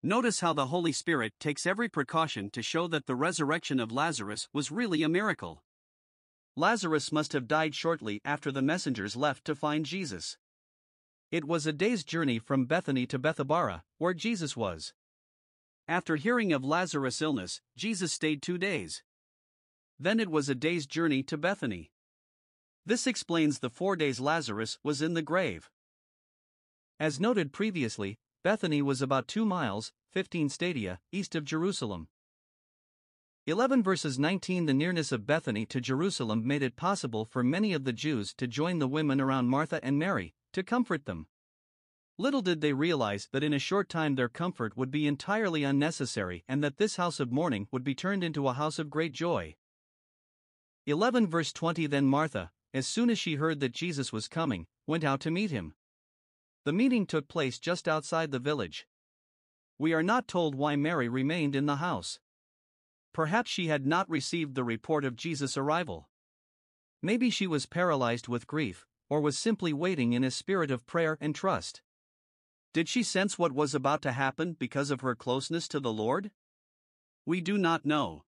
Notice 0.02 0.40
how 0.40 0.52
the 0.52 0.66
Holy 0.66 0.92
Spirit 0.92 1.32
takes 1.40 1.64
every 1.64 1.88
precaution 1.88 2.50
to 2.50 2.60
show 2.60 2.86
that 2.88 3.06
the 3.06 3.14
resurrection 3.14 3.80
of 3.80 3.92
Lazarus 3.92 4.48
was 4.52 4.70
really 4.70 5.02
a 5.02 5.08
miracle. 5.08 5.64
Lazarus 6.54 7.10
must 7.10 7.32
have 7.32 7.48
died 7.48 7.74
shortly 7.74 8.20
after 8.26 8.52
the 8.52 8.60
messengers 8.60 9.16
left 9.16 9.46
to 9.46 9.54
find 9.54 9.86
Jesus. 9.86 10.36
It 11.30 11.46
was 11.46 11.66
a 11.66 11.72
day's 11.72 12.04
journey 12.04 12.38
from 12.38 12.66
Bethany 12.66 13.06
to 13.06 13.18
Bethabara, 13.18 13.84
where 13.96 14.12
Jesus 14.12 14.54
was. 14.54 14.92
After 15.88 16.16
hearing 16.16 16.52
of 16.52 16.62
Lazarus' 16.62 17.22
illness, 17.22 17.62
Jesus 17.74 18.12
stayed 18.12 18.42
two 18.42 18.58
days. 18.58 19.02
Then 19.98 20.20
it 20.20 20.30
was 20.30 20.50
a 20.50 20.54
day's 20.54 20.86
journey 20.86 21.22
to 21.22 21.38
Bethany. 21.38 21.90
This 22.86 23.08
explains 23.08 23.58
the 23.58 23.68
four 23.68 23.96
days 23.96 24.20
Lazarus 24.20 24.78
was 24.84 25.02
in 25.02 25.14
the 25.14 25.22
grave. 25.22 25.68
As 27.00 27.18
noted 27.18 27.52
previously, 27.52 28.16
Bethany 28.44 28.80
was 28.80 29.02
about 29.02 29.26
2 29.26 29.44
miles, 29.44 29.92
15 30.12 30.48
stadia, 30.48 31.00
east 31.10 31.34
of 31.34 31.44
Jerusalem. 31.44 32.06
11 33.48 33.82
verses 33.82 34.20
19 34.20 34.66
The 34.66 34.72
nearness 34.72 35.10
of 35.10 35.26
Bethany 35.26 35.66
to 35.66 35.80
Jerusalem 35.80 36.46
made 36.46 36.62
it 36.62 36.76
possible 36.76 37.24
for 37.24 37.42
many 37.42 37.72
of 37.72 37.82
the 37.82 37.92
Jews 37.92 38.32
to 38.34 38.46
join 38.46 38.78
the 38.78 38.86
women 38.86 39.20
around 39.20 39.48
Martha 39.48 39.80
and 39.84 39.98
Mary, 39.98 40.34
to 40.52 40.62
comfort 40.62 41.06
them. 41.06 41.26
Little 42.18 42.40
did 42.40 42.60
they 42.60 42.72
realize 42.72 43.28
that 43.32 43.42
in 43.42 43.52
a 43.52 43.58
short 43.58 43.88
time 43.88 44.14
their 44.14 44.28
comfort 44.28 44.76
would 44.76 44.92
be 44.92 45.08
entirely 45.08 45.64
unnecessary 45.64 46.44
and 46.48 46.62
that 46.62 46.76
this 46.76 46.96
house 46.96 47.18
of 47.18 47.32
mourning 47.32 47.66
would 47.72 47.82
be 47.82 47.96
turned 47.96 48.22
into 48.22 48.46
a 48.46 48.52
house 48.52 48.78
of 48.78 48.90
great 48.90 49.12
joy. 49.12 49.56
11 50.86 51.26
verse 51.26 51.52
20 51.52 51.88
Then 51.88 52.06
Martha, 52.06 52.52
as 52.76 52.86
soon 52.86 53.08
as 53.08 53.18
she 53.18 53.36
heard 53.36 53.60
that 53.60 53.72
Jesus 53.72 54.12
was 54.12 54.28
coming, 54.28 54.66
went 54.86 55.02
out 55.02 55.20
to 55.20 55.30
meet 55.30 55.50
him. 55.50 55.74
The 56.66 56.74
meeting 56.74 57.06
took 57.06 57.26
place 57.26 57.58
just 57.58 57.88
outside 57.88 58.32
the 58.32 58.38
village. 58.38 58.86
We 59.78 59.94
are 59.94 60.02
not 60.02 60.28
told 60.28 60.54
why 60.54 60.76
Mary 60.76 61.08
remained 61.08 61.56
in 61.56 61.64
the 61.64 61.76
house. 61.76 62.20
Perhaps 63.14 63.50
she 63.50 63.68
had 63.68 63.86
not 63.86 64.10
received 64.10 64.54
the 64.54 64.62
report 64.62 65.06
of 65.06 65.16
Jesus' 65.16 65.56
arrival. 65.56 66.10
Maybe 67.00 67.30
she 67.30 67.46
was 67.46 67.64
paralyzed 67.64 68.28
with 68.28 68.46
grief, 68.46 68.84
or 69.08 69.22
was 69.22 69.38
simply 69.38 69.72
waiting 69.72 70.12
in 70.12 70.22
a 70.22 70.30
spirit 70.30 70.70
of 70.70 70.84
prayer 70.84 71.16
and 71.18 71.34
trust. 71.34 71.80
Did 72.74 72.90
she 72.90 73.02
sense 73.02 73.38
what 73.38 73.52
was 73.52 73.74
about 73.74 74.02
to 74.02 74.12
happen 74.12 74.52
because 74.52 74.90
of 74.90 75.00
her 75.00 75.14
closeness 75.14 75.66
to 75.68 75.80
the 75.80 75.92
Lord? 75.92 76.30
We 77.24 77.40
do 77.40 77.56
not 77.56 77.86
know. 77.86 78.24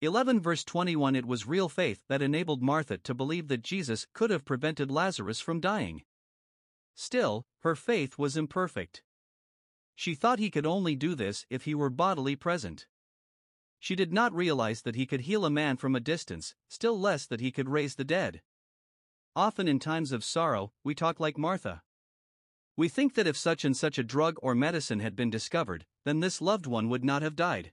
11 0.00 0.40
verse 0.40 0.62
21 0.62 1.16
It 1.16 1.26
was 1.26 1.48
real 1.48 1.68
faith 1.68 2.04
that 2.08 2.22
enabled 2.22 2.62
Martha 2.62 2.98
to 2.98 3.14
believe 3.14 3.48
that 3.48 3.62
Jesus 3.62 4.06
could 4.12 4.30
have 4.30 4.44
prevented 4.44 4.92
Lazarus 4.92 5.40
from 5.40 5.58
dying. 5.58 6.04
Still, 6.94 7.46
her 7.62 7.74
faith 7.74 8.16
was 8.16 8.36
imperfect. 8.36 9.02
She 9.96 10.14
thought 10.14 10.38
he 10.38 10.50
could 10.50 10.66
only 10.66 10.94
do 10.94 11.16
this 11.16 11.46
if 11.50 11.64
he 11.64 11.74
were 11.74 11.90
bodily 11.90 12.36
present. 12.36 12.86
She 13.80 13.96
did 13.96 14.12
not 14.12 14.32
realize 14.32 14.82
that 14.82 14.94
he 14.94 15.04
could 15.04 15.22
heal 15.22 15.44
a 15.44 15.50
man 15.50 15.76
from 15.76 15.96
a 15.96 16.00
distance, 16.00 16.54
still 16.68 16.98
less 16.98 17.26
that 17.26 17.40
he 17.40 17.50
could 17.50 17.68
raise 17.68 17.96
the 17.96 18.04
dead. 18.04 18.40
Often 19.34 19.66
in 19.66 19.80
times 19.80 20.12
of 20.12 20.22
sorrow, 20.22 20.72
we 20.84 20.94
talk 20.94 21.18
like 21.18 21.36
Martha. 21.36 21.82
We 22.76 22.88
think 22.88 23.14
that 23.14 23.26
if 23.26 23.36
such 23.36 23.64
and 23.64 23.76
such 23.76 23.98
a 23.98 24.04
drug 24.04 24.36
or 24.42 24.54
medicine 24.54 25.00
had 25.00 25.16
been 25.16 25.30
discovered, 25.30 25.86
then 26.04 26.20
this 26.20 26.40
loved 26.40 26.66
one 26.66 26.88
would 26.88 27.04
not 27.04 27.22
have 27.22 27.34
died. 27.34 27.72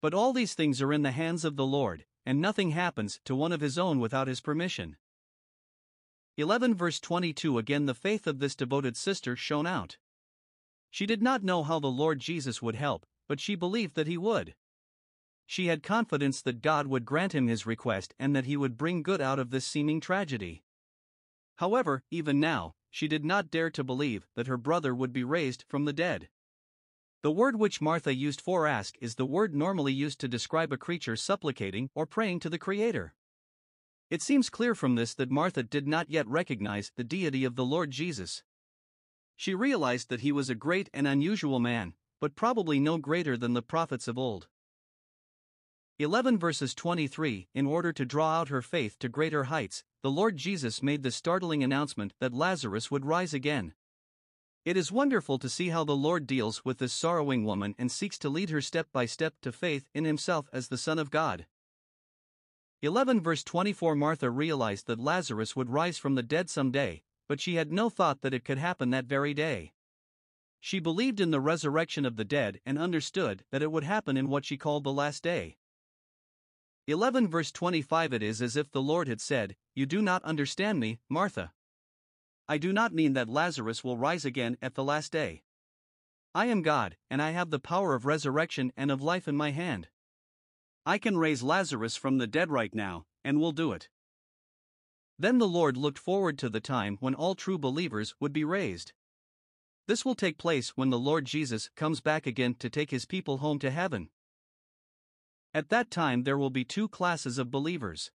But 0.00 0.14
all 0.14 0.32
these 0.32 0.54
things 0.54 0.80
are 0.80 0.92
in 0.92 1.02
the 1.02 1.10
hands 1.10 1.44
of 1.44 1.56
the 1.56 1.66
Lord, 1.66 2.04
and 2.24 2.40
nothing 2.40 2.70
happens 2.70 3.20
to 3.24 3.34
one 3.34 3.52
of 3.52 3.60
his 3.60 3.78
own 3.78 3.98
without 3.98 4.28
his 4.28 4.40
permission. 4.40 4.96
11 6.36 6.74
verse 6.74 7.00
22 7.00 7.58
Again, 7.58 7.86
the 7.86 7.94
faith 7.94 8.26
of 8.26 8.38
this 8.38 8.54
devoted 8.54 8.96
sister 8.96 9.34
shone 9.34 9.66
out. 9.66 9.96
She 10.90 11.04
did 11.04 11.20
not 11.20 11.42
know 11.42 11.64
how 11.64 11.80
the 11.80 11.88
Lord 11.88 12.20
Jesus 12.20 12.62
would 12.62 12.76
help, 12.76 13.06
but 13.26 13.40
she 13.40 13.56
believed 13.56 13.96
that 13.96 14.06
he 14.06 14.16
would. 14.16 14.54
She 15.46 15.66
had 15.66 15.82
confidence 15.82 16.42
that 16.42 16.62
God 16.62 16.86
would 16.86 17.04
grant 17.04 17.34
him 17.34 17.48
his 17.48 17.66
request 17.66 18.14
and 18.18 18.36
that 18.36 18.44
he 18.44 18.56
would 18.56 18.76
bring 18.76 19.02
good 19.02 19.20
out 19.20 19.38
of 19.38 19.50
this 19.50 19.66
seeming 19.66 20.00
tragedy. 20.00 20.62
However, 21.56 22.04
even 22.10 22.38
now, 22.38 22.74
she 22.90 23.08
did 23.08 23.24
not 23.24 23.50
dare 23.50 23.70
to 23.70 23.82
believe 23.82 24.28
that 24.36 24.46
her 24.46 24.56
brother 24.56 24.94
would 24.94 25.12
be 25.12 25.24
raised 25.24 25.64
from 25.66 25.86
the 25.86 25.92
dead. 25.92 26.28
The 27.22 27.32
word 27.32 27.58
which 27.58 27.80
Martha 27.80 28.14
used 28.14 28.40
for 28.40 28.68
ask 28.68 28.96
is 29.00 29.16
the 29.16 29.26
word 29.26 29.52
normally 29.52 29.92
used 29.92 30.20
to 30.20 30.28
describe 30.28 30.72
a 30.72 30.76
creature 30.76 31.16
supplicating 31.16 31.90
or 31.92 32.06
praying 32.06 32.38
to 32.40 32.48
the 32.48 32.58
Creator. 32.58 33.12
It 34.08 34.22
seems 34.22 34.48
clear 34.48 34.72
from 34.74 34.94
this 34.94 35.14
that 35.14 35.30
Martha 35.30 35.64
did 35.64 35.88
not 35.88 36.08
yet 36.08 36.28
recognize 36.28 36.92
the 36.94 37.02
deity 37.02 37.44
of 37.44 37.56
the 37.56 37.64
Lord 37.64 37.90
Jesus. 37.90 38.44
She 39.34 39.52
realized 39.52 40.10
that 40.10 40.20
he 40.20 40.30
was 40.30 40.48
a 40.48 40.54
great 40.54 40.90
and 40.94 41.08
unusual 41.08 41.58
man, 41.58 41.94
but 42.20 42.36
probably 42.36 42.78
no 42.78 42.98
greater 42.98 43.36
than 43.36 43.52
the 43.52 43.62
prophets 43.62 44.06
of 44.06 44.16
old. 44.16 44.46
11 45.98 46.38
verses 46.38 46.72
23 46.72 47.48
In 47.52 47.66
order 47.66 47.92
to 47.92 48.04
draw 48.04 48.38
out 48.38 48.48
her 48.48 48.62
faith 48.62 48.96
to 49.00 49.08
greater 49.08 49.44
heights, 49.44 49.82
the 50.02 50.10
Lord 50.10 50.36
Jesus 50.36 50.84
made 50.84 51.02
the 51.02 51.10
startling 51.10 51.64
announcement 51.64 52.14
that 52.20 52.32
Lazarus 52.32 52.92
would 52.92 53.04
rise 53.04 53.34
again. 53.34 53.74
It 54.64 54.76
is 54.76 54.92
wonderful 54.92 55.38
to 55.38 55.48
see 55.48 55.68
how 55.68 55.84
the 55.84 55.96
Lord 55.96 56.26
deals 56.26 56.64
with 56.64 56.78
this 56.78 56.92
sorrowing 56.92 57.44
woman 57.44 57.74
and 57.78 57.90
seeks 57.90 58.18
to 58.18 58.28
lead 58.28 58.50
her 58.50 58.60
step 58.60 58.88
by 58.92 59.06
step 59.06 59.34
to 59.42 59.52
faith 59.52 59.88
in 59.94 60.04
himself 60.04 60.48
as 60.52 60.68
the 60.68 60.78
Son 60.78 60.98
of 60.98 61.10
God. 61.10 61.46
11 62.82 63.20
verse 63.20 63.42
24 63.42 63.94
Martha 63.94 64.30
realized 64.30 64.86
that 64.86 65.00
Lazarus 65.00 65.56
would 65.56 65.70
rise 65.70 65.98
from 65.98 66.14
the 66.14 66.22
dead 66.22 66.48
someday, 66.48 67.02
but 67.28 67.40
she 67.40 67.56
had 67.56 67.72
no 67.72 67.90
thought 67.90 68.20
that 68.20 68.34
it 68.34 68.44
could 68.44 68.58
happen 68.58 68.90
that 68.90 69.04
very 69.04 69.34
day. 69.34 69.72
She 70.60 70.80
believed 70.80 71.20
in 71.20 71.30
the 71.30 71.40
resurrection 71.40 72.04
of 72.04 72.16
the 72.16 72.24
dead 72.24 72.60
and 72.66 72.78
understood 72.78 73.44
that 73.50 73.62
it 73.62 73.72
would 73.72 73.84
happen 73.84 74.16
in 74.16 74.28
what 74.28 74.44
she 74.44 74.56
called 74.56 74.84
the 74.84 74.92
last 74.92 75.22
day. 75.22 75.56
11 76.86 77.28
verse 77.28 77.52
25 77.52 78.12
It 78.12 78.22
is 78.22 78.40
as 78.40 78.56
if 78.56 78.70
the 78.70 78.82
Lord 78.82 79.08
had 79.08 79.20
said, 79.20 79.56
You 79.74 79.86
do 79.86 80.00
not 80.00 80.24
understand 80.24 80.80
me, 80.80 80.98
Martha. 81.08 81.52
I 82.48 82.56
do 82.56 82.72
not 82.72 82.94
mean 82.94 83.12
that 83.12 83.28
Lazarus 83.28 83.84
will 83.84 83.98
rise 83.98 84.24
again 84.24 84.56
at 84.62 84.74
the 84.74 84.84
last 84.84 85.12
day. 85.12 85.42
I 86.34 86.46
am 86.46 86.62
God, 86.62 86.96
and 87.10 87.20
I 87.20 87.32
have 87.32 87.50
the 87.50 87.58
power 87.58 87.94
of 87.94 88.06
resurrection 88.06 88.72
and 88.76 88.90
of 88.90 89.02
life 89.02 89.28
in 89.28 89.36
my 89.36 89.50
hand. 89.50 89.88
I 90.86 90.96
can 90.96 91.18
raise 91.18 91.42
Lazarus 91.42 91.96
from 91.96 92.16
the 92.16 92.26
dead 92.26 92.50
right 92.50 92.74
now, 92.74 93.04
and 93.22 93.38
will 93.38 93.52
do 93.52 93.72
it. 93.72 93.90
Then 95.18 95.38
the 95.38 95.48
Lord 95.48 95.76
looked 95.76 95.98
forward 95.98 96.38
to 96.38 96.48
the 96.48 96.60
time 96.60 96.96
when 97.00 97.14
all 97.14 97.34
true 97.34 97.58
believers 97.58 98.14
would 98.20 98.32
be 98.32 98.44
raised. 98.44 98.92
This 99.86 100.04
will 100.04 100.14
take 100.14 100.38
place 100.38 100.70
when 100.70 100.90
the 100.90 100.98
Lord 100.98 101.26
Jesus 101.26 101.68
comes 101.76 102.00
back 102.00 102.26
again 102.26 102.54
to 102.60 102.70
take 102.70 102.90
his 102.90 103.04
people 103.04 103.38
home 103.38 103.58
to 103.58 103.70
heaven. 103.70 104.08
At 105.52 105.70
that 105.70 105.90
time, 105.90 106.22
there 106.22 106.38
will 106.38 106.50
be 106.50 106.64
two 106.64 106.88
classes 106.88 107.36
of 107.36 107.50
believers. 107.50 108.10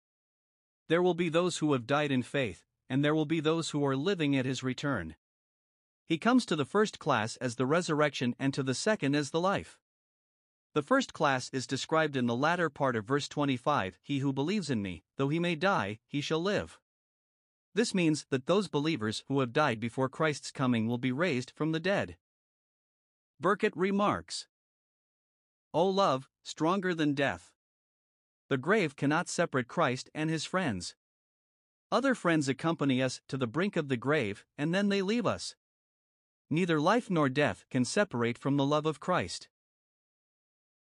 There 0.88 1.02
will 1.02 1.14
be 1.14 1.28
those 1.28 1.58
who 1.58 1.72
have 1.72 1.86
died 1.86 2.12
in 2.12 2.22
faith, 2.22 2.64
and 2.90 3.02
there 3.02 3.14
will 3.14 3.24
be 3.24 3.40
those 3.40 3.70
who 3.70 3.86
are 3.86 3.96
living 3.96 4.36
at 4.36 4.44
his 4.44 4.62
return. 4.62 5.14
He 6.04 6.18
comes 6.18 6.44
to 6.46 6.56
the 6.56 6.64
first 6.64 6.98
class 6.98 7.36
as 7.36 7.54
the 7.54 7.64
resurrection 7.64 8.34
and 8.38 8.52
to 8.52 8.64
the 8.64 8.74
second 8.74 9.14
as 9.14 9.30
the 9.30 9.40
life. 9.40 9.78
The 10.74 10.82
first 10.82 11.12
class 11.12 11.48
is 11.52 11.68
described 11.68 12.16
in 12.16 12.26
the 12.26 12.34
latter 12.34 12.68
part 12.68 12.96
of 12.96 13.04
verse 13.04 13.28
25 13.28 13.96
He 14.02 14.18
who 14.18 14.32
believes 14.32 14.70
in 14.70 14.82
me, 14.82 15.04
though 15.16 15.28
he 15.28 15.38
may 15.38 15.54
die, 15.54 16.00
he 16.06 16.20
shall 16.20 16.40
live. 16.40 16.80
This 17.74 17.94
means 17.94 18.26
that 18.30 18.46
those 18.46 18.66
believers 18.66 19.22
who 19.28 19.38
have 19.38 19.52
died 19.52 19.78
before 19.78 20.08
Christ's 20.08 20.50
coming 20.50 20.88
will 20.88 20.98
be 20.98 21.12
raised 21.12 21.52
from 21.54 21.70
the 21.70 21.80
dead. 21.80 22.16
Burkitt 23.40 23.72
remarks 23.76 24.48
O 25.72 25.86
love, 25.86 26.28
stronger 26.42 26.92
than 26.92 27.14
death. 27.14 27.52
The 28.48 28.58
grave 28.58 28.96
cannot 28.96 29.28
separate 29.28 29.68
Christ 29.68 30.10
and 30.12 30.28
his 30.28 30.44
friends. 30.44 30.96
Other 31.92 32.14
friends 32.14 32.48
accompany 32.48 33.02
us 33.02 33.20
to 33.28 33.36
the 33.36 33.48
brink 33.48 33.76
of 33.76 33.88
the 33.88 33.96
grave, 33.96 34.44
and 34.56 34.72
then 34.72 34.88
they 34.88 35.02
leave 35.02 35.26
us. 35.26 35.56
Neither 36.48 36.80
life 36.80 37.10
nor 37.10 37.28
death 37.28 37.64
can 37.70 37.84
separate 37.84 38.38
from 38.38 38.56
the 38.56 38.66
love 38.66 38.86
of 38.86 39.00
Christ. 39.00 39.48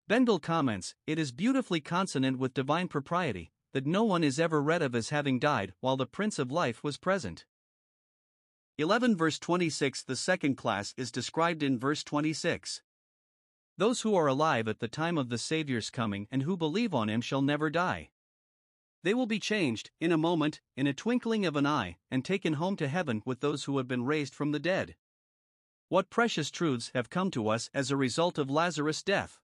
Bengel 0.07 0.41
comments 0.41 0.95
It 1.05 1.19
is 1.19 1.31
beautifully 1.31 1.81
consonant 1.81 2.37
with 2.37 2.53
divine 2.53 2.87
propriety 2.87 3.51
that 3.73 3.85
no 3.85 4.03
one 4.03 4.23
is 4.23 4.39
ever 4.39 4.61
read 4.61 4.81
of 4.81 4.95
as 4.95 5.09
having 5.09 5.37
died 5.37 5.73
while 5.81 5.97
the 5.97 6.05
Prince 6.05 6.39
of 6.39 6.49
Life 6.51 6.81
was 6.81 6.97
present. 6.97 7.45
11 8.77 9.17
verse 9.17 9.37
26 9.39 10.03
The 10.03 10.15
second 10.15 10.55
class 10.55 10.93
is 10.95 11.11
described 11.11 11.61
in 11.61 11.79
verse 11.79 12.03
26. 12.03 12.81
Those 13.77 14.01
who 14.01 14.15
are 14.15 14.27
alive 14.27 14.69
at 14.69 14.79
the 14.79 14.87
time 14.87 15.17
of 15.17 15.27
the 15.27 15.37
Saviour's 15.37 15.89
coming 15.89 16.27
and 16.31 16.43
who 16.43 16.55
believe 16.55 16.93
on 16.93 17.09
him 17.09 17.19
shall 17.19 17.41
never 17.41 17.69
die. 17.69 18.11
They 19.05 19.13
will 19.13 19.27
be 19.27 19.39
changed, 19.39 19.91
in 19.99 20.11
a 20.11 20.17
moment, 20.17 20.61
in 20.75 20.87
a 20.87 20.93
twinkling 20.93 21.45
of 21.45 21.55
an 21.55 21.67
eye, 21.67 21.97
and 22.09 22.25
taken 22.25 22.53
home 22.53 22.75
to 22.77 22.87
heaven 22.87 23.21
with 23.23 23.39
those 23.39 23.65
who 23.65 23.77
have 23.77 23.87
been 23.87 24.03
raised 24.03 24.33
from 24.33 24.51
the 24.51 24.59
dead. 24.59 24.95
What 25.89 26.09
precious 26.09 26.49
truths 26.49 26.89
have 26.95 27.11
come 27.11 27.29
to 27.29 27.47
us 27.49 27.69
as 27.71 27.91
a 27.91 27.95
result 27.95 28.39
of 28.39 28.49
Lazarus' 28.49 29.03
death! 29.03 29.39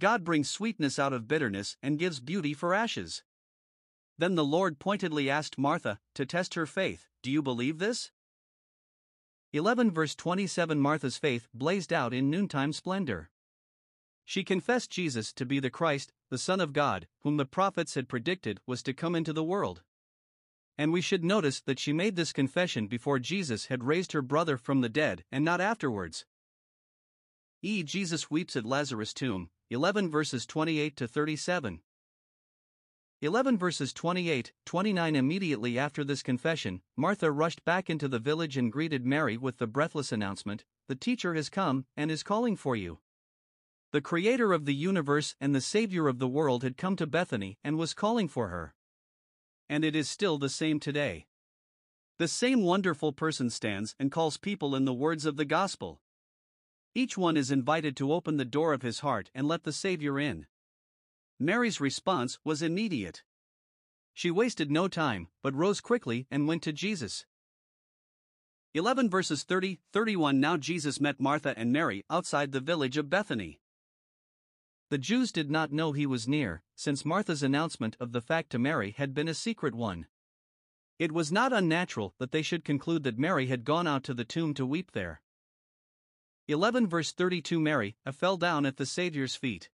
God 0.00 0.24
brings 0.24 0.50
sweetness 0.50 0.98
out 0.98 1.12
of 1.12 1.28
bitterness 1.28 1.76
and 1.80 1.96
gives 1.96 2.18
beauty 2.18 2.52
for 2.54 2.74
ashes. 2.74 3.22
Then 4.18 4.34
the 4.34 4.44
Lord 4.44 4.80
pointedly 4.80 5.30
asked 5.30 5.56
Martha 5.56 6.00
to 6.16 6.26
test 6.26 6.54
her 6.54 6.66
faith 6.66 7.06
Do 7.22 7.30
you 7.30 7.42
believe 7.42 7.78
this? 7.78 8.10
11 9.52 9.92
verse 9.92 10.16
27 10.16 10.80
Martha's 10.80 11.18
faith 11.18 11.46
blazed 11.54 11.92
out 11.92 12.12
in 12.12 12.30
noontime 12.30 12.72
splendor. 12.72 13.30
She 14.28 14.42
confessed 14.42 14.90
Jesus 14.90 15.32
to 15.34 15.46
be 15.46 15.60
the 15.60 15.70
Christ, 15.70 16.12
the 16.30 16.36
Son 16.36 16.60
of 16.60 16.72
God, 16.72 17.06
whom 17.20 17.36
the 17.36 17.46
prophets 17.46 17.94
had 17.94 18.08
predicted 18.08 18.60
was 18.66 18.82
to 18.82 18.92
come 18.92 19.14
into 19.14 19.32
the 19.32 19.44
world. 19.44 19.82
And 20.76 20.92
we 20.92 21.00
should 21.00 21.24
notice 21.24 21.60
that 21.60 21.78
she 21.78 21.92
made 21.92 22.16
this 22.16 22.32
confession 22.32 22.88
before 22.88 23.20
Jesus 23.20 23.66
had 23.66 23.84
raised 23.84 24.10
her 24.12 24.22
brother 24.22 24.56
from 24.56 24.80
the 24.80 24.88
dead 24.88 25.24
and 25.30 25.44
not 25.44 25.60
afterwards. 25.60 26.26
E. 27.62 27.84
Jesus 27.84 28.28
weeps 28.28 28.56
at 28.56 28.66
Lazarus' 28.66 29.14
tomb, 29.14 29.48
11 29.70 30.10
verses 30.10 30.44
28 30.44 30.96
to 30.96 31.06
37. 31.06 31.80
11 33.22 33.56
verses 33.56 33.92
28 33.92 34.52
29 34.66 35.16
Immediately 35.16 35.78
after 35.78 36.02
this 36.02 36.24
confession, 36.24 36.82
Martha 36.96 37.30
rushed 37.30 37.64
back 37.64 37.88
into 37.88 38.08
the 38.08 38.18
village 38.18 38.56
and 38.56 38.72
greeted 38.72 39.06
Mary 39.06 39.36
with 39.36 39.58
the 39.58 39.68
breathless 39.68 40.10
announcement 40.10 40.64
The 40.88 40.96
teacher 40.96 41.34
has 41.34 41.48
come 41.48 41.86
and 41.96 42.10
is 42.10 42.24
calling 42.24 42.56
for 42.56 42.74
you. 42.74 42.98
The 43.92 44.00
creator 44.00 44.52
of 44.52 44.64
the 44.64 44.74
universe 44.74 45.36
and 45.40 45.54
the 45.54 45.60
savior 45.60 46.08
of 46.08 46.18
the 46.18 46.28
world 46.28 46.62
had 46.62 46.76
come 46.76 46.96
to 46.96 47.06
Bethany 47.06 47.58
and 47.62 47.78
was 47.78 47.94
calling 47.94 48.28
for 48.28 48.48
her. 48.48 48.74
And 49.68 49.84
it 49.84 49.94
is 49.94 50.08
still 50.08 50.38
the 50.38 50.48
same 50.48 50.80
today. 50.80 51.26
The 52.18 52.28
same 52.28 52.62
wonderful 52.62 53.12
person 53.12 53.48
stands 53.50 53.94
and 53.98 54.10
calls 54.10 54.38
people 54.38 54.74
in 54.74 54.86
the 54.86 54.94
words 54.94 55.24
of 55.24 55.36
the 55.36 55.44
gospel. 55.44 56.00
Each 56.94 57.16
one 57.16 57.36
is 57.36 57.50
invited 57.50 57.96
to 57.96 58.12
open 58.12 58.38
the 58.38 58.44
door 58.44 58.72
of 58.72 58.82
his 58.82 59.00
heart 59.00 59.30
and 59.34 59.46
let 59.46 59.64
the 59.64 59.72
Savior 59.72 60.18
in. 60.18 60.46
Mary's 61.38 61.80
response 61.80 62.38
was 62.42 62.62
immediate. 62.62 63.22
She 64.14 64.30
wasted 64.30 64.70
no 64.70 64.88
time, 64.88 65.28
but 65.42 65.54
rose 65.54 65.82
quickly 65.82 66.26
and 66.30 66.48
went 66.48 66.62
to 66.62 66.72
Jesus. 66.72 67.26
11 68.72 69.10
verses 69.10 69.42
30 69.42 69.78
31 69.92 70.40
Now 70.40 70.56
Jesus 70.56 71.00
met 71.00 71.20
Martha 71.20 71.54
and 71.56 71.72
Mary 71.72 72.04
outside 72.10 72.52
the 72.52 72.60
village 72.60 72.96
of 72.96 73.10
Bethany. 73.10 73.60
The 74.88 74.98
Jews 74.98 75.32
did 75.32 75.50
not 75.50 75.72
know 75.72 75.90
he 75.90 76.06
was 76.06 76.28
near, 76.28 76.62
since 76.76 77.04
Martha's 77.04 77.42
announcement 77.42 77.96
of 77.98 78.12
the 78.12 78.20
fact 78.20 78.50
to 78.50 78.58
Mary 78.58 78.92
had 78.92 79.14
been 79.14 79.26
a 79.26 79.34
secret 79.34 79.74
one. 79.74 80.06
It 80.98 81.10
was 81.10 81.32
not 81.32 81.52
unnatural 81.52 82.14
that 82.18 82.30
they 82.30 82.42
should 82.42 82.64
conclude 82.64 83.02
that 83.02 83.18
Mary 83.18 83.48
had 83.48 83.64
gone 83.64 83.88
out 83.88 84.04
to 84.04 84.14
the 84.14 84.24
tomb 84.24 84.54
to 84.54 84.64
weep 84.64 84.92
there. 84.92 85.22
11 86.46 86.86
verse 86.86 87.10
32 87.10 87.58
Mary 87.58 87.96
fell 88.12 88.36
down 88.36 88.64
at 88.64 88.76
the 88.76 88.86
Saviour's 88.86 89.34
feet. 89.34 89.70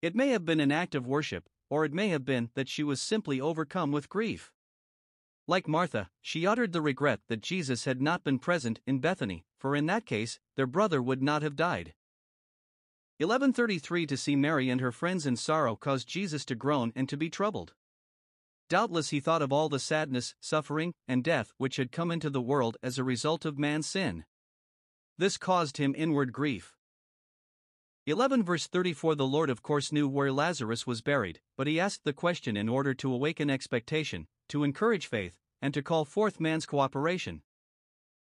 It 0.00 0.14
may 0.14 0.28
have 0.28 0.46
been 0.46 0.60
an 0.60 0.72
act 0.72 0.94
of 0.94 1.06
worship, 1.06 1.50
or 1.68 1.84
it 1.84 1.92
may 1.92 2.08
have 2.08 2.24
been 2.24 2.48
that 2.54 2.70
she 2.70 2.82
was 2.82 3.02
simply 3.02 3.38
overcome 3.42 3.92
with 3.92 4.08
grief. 4.08 4.50
Like 5.46 5.68
Martha, 5.68 6.10
she 6.22 6.46
uttered 6.46 6.72
the 6.72 6.80
regret 6.80 7.20
that 7.28 7.42
Jesus 7.42 7.84
had 7.84 8.00
not 8.00 8.24
been 8.24 8.38
present 8.38 8.80
in 8.86 9.00
Bethany, 9.00 9.44
for 9.58 9.76
in 9.76 9.84
that 9.86 10.06
case, 10.06 10.40
their 10.56 10.66
brother 10.66 11.02
would 11.02 11.22
not 11.22 11.42
have 11.42 11.56
died. 11.56 11.92
1133 13.24 14.06
To 14.06 14.16
see 14.16 14.36
Mary 14.36 14.68
and 14.68 14.80
her 14.80 14.92
friends 14.92 15.26
in 15.26 15.36
sorrow 15.36 15.76
caused 15.76 16.06
Jesus 16.06 16.44
to 16.44 16.54
groan 16.54 16.92
and 16.94 17.08
to 17.08 17.16
be 17.16 17.30
troubled. 17.30 17.72
Doubtless 18.68 19.10
he 19.10 19.20
thought 19.20 19.42
of 19.42 19.52
all 19.52 19.68
the 19.68 19.78
sadness, 19.78 20.34
suffering, 20.40 20.94
and 21.08 21.24
death 21.24 21.52
which 21.56 21.76
had 21.76 21.92
come 21.92 22.10
into 22.10 22.28
the 22.28 22.40
world 22.40 22.76
as 22.82 22.98
a 22.98 23.04
result 23.04 23.44
of 23.44 23.58
man's 23.58 23.86
sin. 23.86 24.24
This 25.16 25.36
caused 25.36 25.76
him 25.76 25.94
inward 25.96 26.32
grief. 26.32 26.74
11 28.06 28.42
verse 28.42 28.66
34 28.66 29.14
The 29.14 29.26
Lord 29.26 29.48
of 29.48 29.62
course 29.62 29.90
knew 29.90 30.06
where 30.06 30.30
Lazarus 30.30 30.86
was 30.86 31.00
buried, 31.00 31.40
but 31.56 31.66
he 31.66 31.80
asked 31.80 32.04
the 32.04 32.12
question 32.12 32.56
in 32.56 32.68
order 32.68 32.92
to 32.94 33.12
awaken 33.12 33.48
expectation, 33.48 34.26
to 34.50 34.64
encourage 34.64 35.06
faith, 35.06 35.38
and 35.62 35.72
to 35.72 35.82
call 35.82 36.04
forth 36.04 36.40
man's 36.40 36.66
cooperation. 36.66 37.42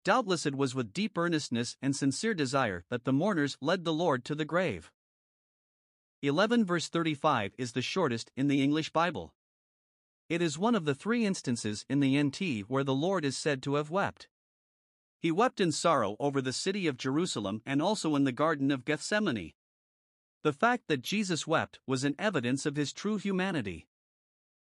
Doubtless 0.05 0.47
it 0.47 0.57
was 0.57 0.75
with 0.75 0.93
deep 0.93 1.17
earnestness 1.17 1.77
and 1.81 1.95
sincere 1.95 2.35
desire 2.35 2.85
that 2.89 3.05
the 3.05 3.13
mourners 3.13 3.57
led 3.61 3.85
the 3.85 3.93
Lord 3.93 4.25
to 4.25 4.35
the 4.35 4.45
grave. 4.45 4.91
11 6.23 6.65
verse 6.65 6.89
35 6.89 7.55
is 7.57 7.73
the 7.73 7.83
shortest 7.83 8.33
in 8.37 8.49
the 8.49 8.63
English 8.63 8.91
Bible. 8.91 9.35
It 10.29 10.43
is 10.43 10.59
one 10.59 10.75
of 10.75 10.87
the 10.87 10.95
three 10.95 11.25
instances 11.25 11.85
in 11.89 12.01
the 12.01 12.21
NT 12.21 12.69
where 12.69 12.85
the 12.85 12.95
Lord 12.95 13.25
is 13.25 13.37
said 13.37 13.63
to 13.63 13.75
have 13.75 13.91
wept. 13.91 14.29
He 15.21 15.31
wept 15.31 15.61
in 15.61 15.71
sorrow 15.71 16.17
over 16.19 16.41
the 16.41 16.53
city 16.53 16.89
of 16.89 16.97
Jerusalem 16.97 17.63
and 17.65 17.81
also 17.81 18.17
in 18.17 18.25
the 18.25 18.33
Garden 18.33 18.73
of 18.73 18.85
Gethsemane. 18.85 19.53
The 20.43 20.53
fact 20.53 20.89
that 20.89 21.03
Jesus 21.03 21.47
wept 21.47 21.79
was 21.87 22.03
an 22.03 22.17
evidence 22.19 22.67
of 22.67 22.75
his 22.75 22.93
true 22.93 23.19
humanity. 23.19 23.87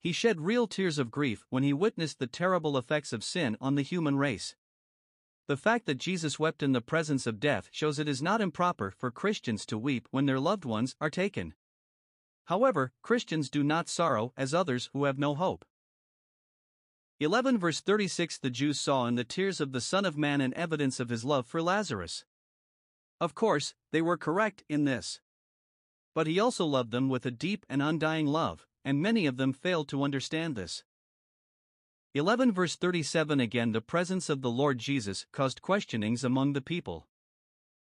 He 0.00 0.12
shed 0.12 0.42
real 0.42 0.66
tears 0.66 0.98
of 0.98 1.10
grief 1.10 1.46
when 1.48 1.62
he 1.62 1.72
witnessed 1.72 2.18
the 2.18 2.26
terrible 2.26 2.76
effects 2.76 3.14
of 3.14 3.24
sin 3.24 3.56
on 3.58 3.74
the 3.74 3.82
human 3.82 4.18
race. 4.18 4.54
The 5.46 5.56
fact 5.58 5.84
that 5.86 5.96
Jesus 5.96 6.38
wept 6.38 6.62
in 6.62 6.72
the 6.72 6.80
presence 6.80 7.26
of 7.26 7.38
death 7.38 7.68
shows 7.70 7.98
it 7.98 8.08
is 8.08 8.22
not 8.22 8.40
improper 8.40 8.90
for 8.90 9.10
Christians 9.10 9.66
to 9.66 9.76
weep 9.76 10.08
when 10.10 10.24
their 10.24 10.40
loved 10.40 10.64
ones 10.64 10.96
are 11.02 11.10
taken. 11.10 11.54
However, 12.46 12.92
Christians 13.02 13.50
do 13.50 13.62
not 13.62 13.88
sorrow 13.88 14.32
as 14.38 14.54
others 14.54 14.88
who 14.94 15.04
have 15.04 15.18
no 15.18 15.34
hope. 15.34 15.66
11 17.20 17.58
verse 17.58 17.80
36 17.80 18.38
The 18.38 18.50
Jews 18.50 18.80
saw 18.80 19.06
in 19.06 19.16
the 19.16 19.24
tears 19.24 19.60
of 19.60 19.72
the 19.72 19.82
Son 19.82 20.06
of 20.06 20.16
Man 20.16 20.40
an 20.40 20.54
evidence 20.54 20.98
of 20.98 21.10
his 21.10 21.24
love 21.24 21.46
for 21.46 21.62
Lazarus. 21.62 22.24
Of 23.20 23.34
course, 23.34 23.74
they 23.92 24.02
were 24.02 24.16
correct 24.16 24.64
in 24.68 24.84
this. 24.84 25.20
But 26.14 26.26
he 26.26 26.40
also 26.40 26.64
loved 26.64 26.90
them 26.90 27.08
with 27.08 27.26
a 27.26 27.30
deep 27.30 27.66
and 27.68 27.82
undying 27.82 28.26
love, 28.26 28.66
and 28.82 29.00
many 29.00 29.26
of 29.26 29.36
them 29.36 29.52
failed 29.52 29.88
to 29.88 30.02
understand 30.02 30.56
this. 30.56 30.84
11 32.16 32.52
verse 32.52 32.76
37 32.76 33.40
Again, 33.40 33.72
the 33.72 33.80
presence 33.80 34.28
of 34.28 34.40
the 34.40 34.50
Lord 34.50 34.78
Jesus 34.78 35.26
caused 35.32 35.60
questionings 35.60 36.22
among 36.22 36.52
the 36.52 36.60
people. 36.60 37.08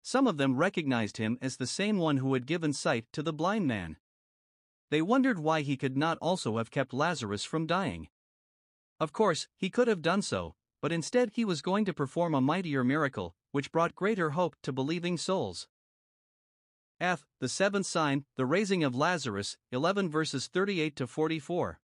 Some 0.02 0.26
of 0.26 0.38
them 0.38 0.57
recognized 0.57 1.18
him 1.18 1.37
as 1.42 1.59
the 1.59 1.66
same 1.66 1.98
one 1.98 2.16
who 2.16 2.33
had 2.33 2.46
given 2.46 2.72
sight 2.72 3.05
to 3.12 3.22
the 3.22 3.35
blind 3.35 3.66
man. 3.66 3.98
They 4.88 5.02
wondered 5.02 5.38
why 5.38 5.61
he 5.61 5.76
could 5.76 5.98
not 5.98 6.16
also 6.22 6.57
have 6.57 6.70
kept 6.70 6.94
Lazarus 6.94 7.44
from 7.44 7.66
dying. 7.66 8.09
Of 8.98 9.12
course, 9.12 9.48
he 9.55 9.68
could 9.68 9.87
have 9.87 10.00
done 10.00 10.22
so, 10.22 10.55
but 10.81 10.92
instead 10.92 11.33
he 11.35 11.44
was 11.44 11.61
going 11.61 11.85
to 11.85 11.92
perform 11.92 12.35
a 12.35 12.40
mightier 12.40 12.83
miracle, 12.83 13.35
which 13.52 13.70
brought 13.70 13.94
greater 13.94 14.31
hope 14.31 14.57
to 14.62 14.72
believing 14.72 15.18
souls. 15.18 15.68
F. 16.98 17.26
The 17.38 17.50
seventh 17.50 17.85
sign, 17.85 18.24
the 18.37 18.46
raising 18.46 18.83
of 18.83 18.94
Lazarus, 18.94 19.59
11 19.72 20.09
verses 20.09 20.46
38 20.46 20.96
to 20.96 21.07
44. 21.07 21.81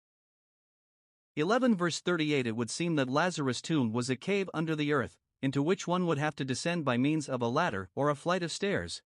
11 1.40 1.74
verse 1.74 2.00
38 2.00 2.46
It 2.46 2.56
would 2.56 2.70
seem 2.70 2.96
that 2.96 3.08
Lazarus' 3.08 3.62
tomb 3.62 3.92
was 3.92 4.10
a 4.10 4.16
cave 4.16 4.48
under 4.52 4.76
the 4.76 4.92
earth, 4.92 5.16
into 5.42 5.62
which 5.62 5.86
one 5.86 6.06
would 6.06 6.18
have 6.18 6.36
to 6.36 6.44
descend 6.44 6.84
by 6.84 6.96
means 6.96 7.28
of 7.28 7.40
a 7.40 7.48
ladder 7.48 7.88
or 7.94 8.10
a 8.10 8.14
flight 8.14 8.42
of 8.42 8.52
stairs. 8.52 9.02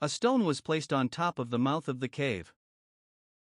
A 0.00 0.08
stone 0.08 0.44
was 0.44 0.60
placed 0.60 0.92
on 0.92 1.08
top 1.08 1.38
of 1.38 1.50
the 1.50 1.58
mouth 1.58 1.88
of 1.88 2.00
the 2.00 2.08
cave. 2.08 2.52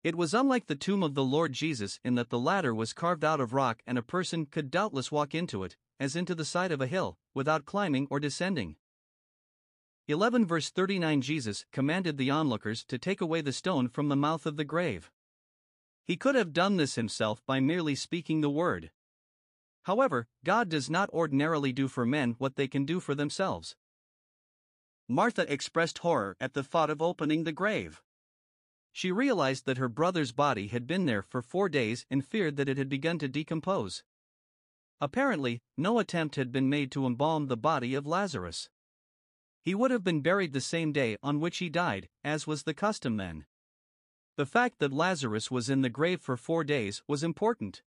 It 0.02 0.16
was 0.16 0.34
unlike 0.34 0.66
the 0.66 0.76
tomb 0.76 1.02
of 1.02 1.14
the 1.14 1.24
Lord 1.24 1.52
Jesus 1.54 1.98
in 2.04 2.14
that 2.16 2.28
the 2.28 2.38
ladder 2.38 2.74
was 2.74 2.92
carved 2.92 3.24
out 3.24 3.40
of 3.40 3.54
rock 3.54 3.82
and 3.86 3.96
a 3.96 4.02
person 4.02 4.46
could 4.46 4.70
doubtless 4.70 5.10
walk 5.10 5.34
into 5.34 5.64
it, 5.64 5.76
as 5.98 6.14
into 6.14 6.34
the 6.34 6.44
side 6.44 6.72
of 6.72 6.82
a 6.82 6.86
hill, 6.86 7.16
without 7.32 7.64
climbing 7.64 8.06
or 8.10 8.20
descending. 8.20 8.76
11 10.06 10.44
verse 10.44 10.68
39 10.68 11.22
Jesus 11.22 11.64
commanded 11.72 12.18
the 12.18 12.30
onlookers 12.30 12.84
to 12.84 12.98
take 12.98 13.22
away 13.22 13.40
the 13.40 13.52
stone 13.52 13.88
from 13.88 14.10
the 14.10 14.16
mouth 14.16 14.44
of 14.44 14.58
the 14.58 14.64
grave. 14.64 15.10
He 16.04 16.16
could 16.16 16.34
have 16.34 16.52
done 16.52 16.76
this 16.76 16.96
himself 16.96 17.40
by 17.46 17.60
merely 17.60 17.94
speaking 17.94 18.40
the 18.40 18.50
word. 18.50 18.90
However, 19.84 20.28
God 20.44 20.68
does 20.68 20.90
not 20.90 21.10
ordinarily 21.10 21.72
do 21.72 21.88
for 21.88 22.04
men 22.04 22.36
what 22.38 22.56
they 22.56 22.68
can 22.68 22.84
do 22.84 23.00
for 23.00 23.14
themselves. 23.14 23.76
Martha 25.08 25.50
expressed 25.52 25.98
horror 25.98 26.36
at 26.40 26.54
the 26.54 26.62
thought 26.62 26.90
of 26.90 27.02
opening 27.02 27.44
the 27.44 27.52
grave. 27.52 28.02
She 28.92 29.10
realized 29.10 29.66
that 29.66 29.78
her 29.78 29.88
brother's 29.88 30.32
body 30.32 30.68
had 30.68 30.86
been 30.86 31.06
there 31.06 31.22
for 31.22 31.42
four 31.42 31.68
days 31.68 32.06
and 32.10 32.24
feared 32.24 32.56
that 32.56 32.68
it 32.68 32.78
had 32.78 32.88
begun 32.88 33.18
to 33.18 33.28
decompose. 33.28 34.04
Apparently, 35.00 35.60
no 35.76 35.98
attempt 35.98 36.36
had 36.36 36.52
been 36.52 36.70
made 36.70 36.92
to 36.92 37.06
embalm 37.06 37.48
the 37.48 37.56
body 37.56 37.94
of 37.94 38.06
Lazarus. 38.06 38.70
He 39.62 39.74
would 39.74 39.90
have 39.90 40.04
been 40.04 40.20
buried 40.20 40.52
the 40.52 40.60
same 40.60 40.92
day 40.92 41.16
on 41.22 41.40
which 41.40 41.58
he 41.58 41.68
died, 41.68 42.08
as 42.22 42.46
was 42.46 42.62
the 42.62 42.74
custom 42.74 43.16
then. 43.16 43.46
The 44.36 44.46
fact 44.46 44.80
that 44.80 44.92
Lazarus 44.92 45.48
was 45.48 45.70
in 45.70 45.82
the 45.82 45.88
grave 45.88 46.20
for 46.20 46.36
four 46.36 46.64
days 46.64 47.02
was 47.06 47.22
important. 47.22 47.82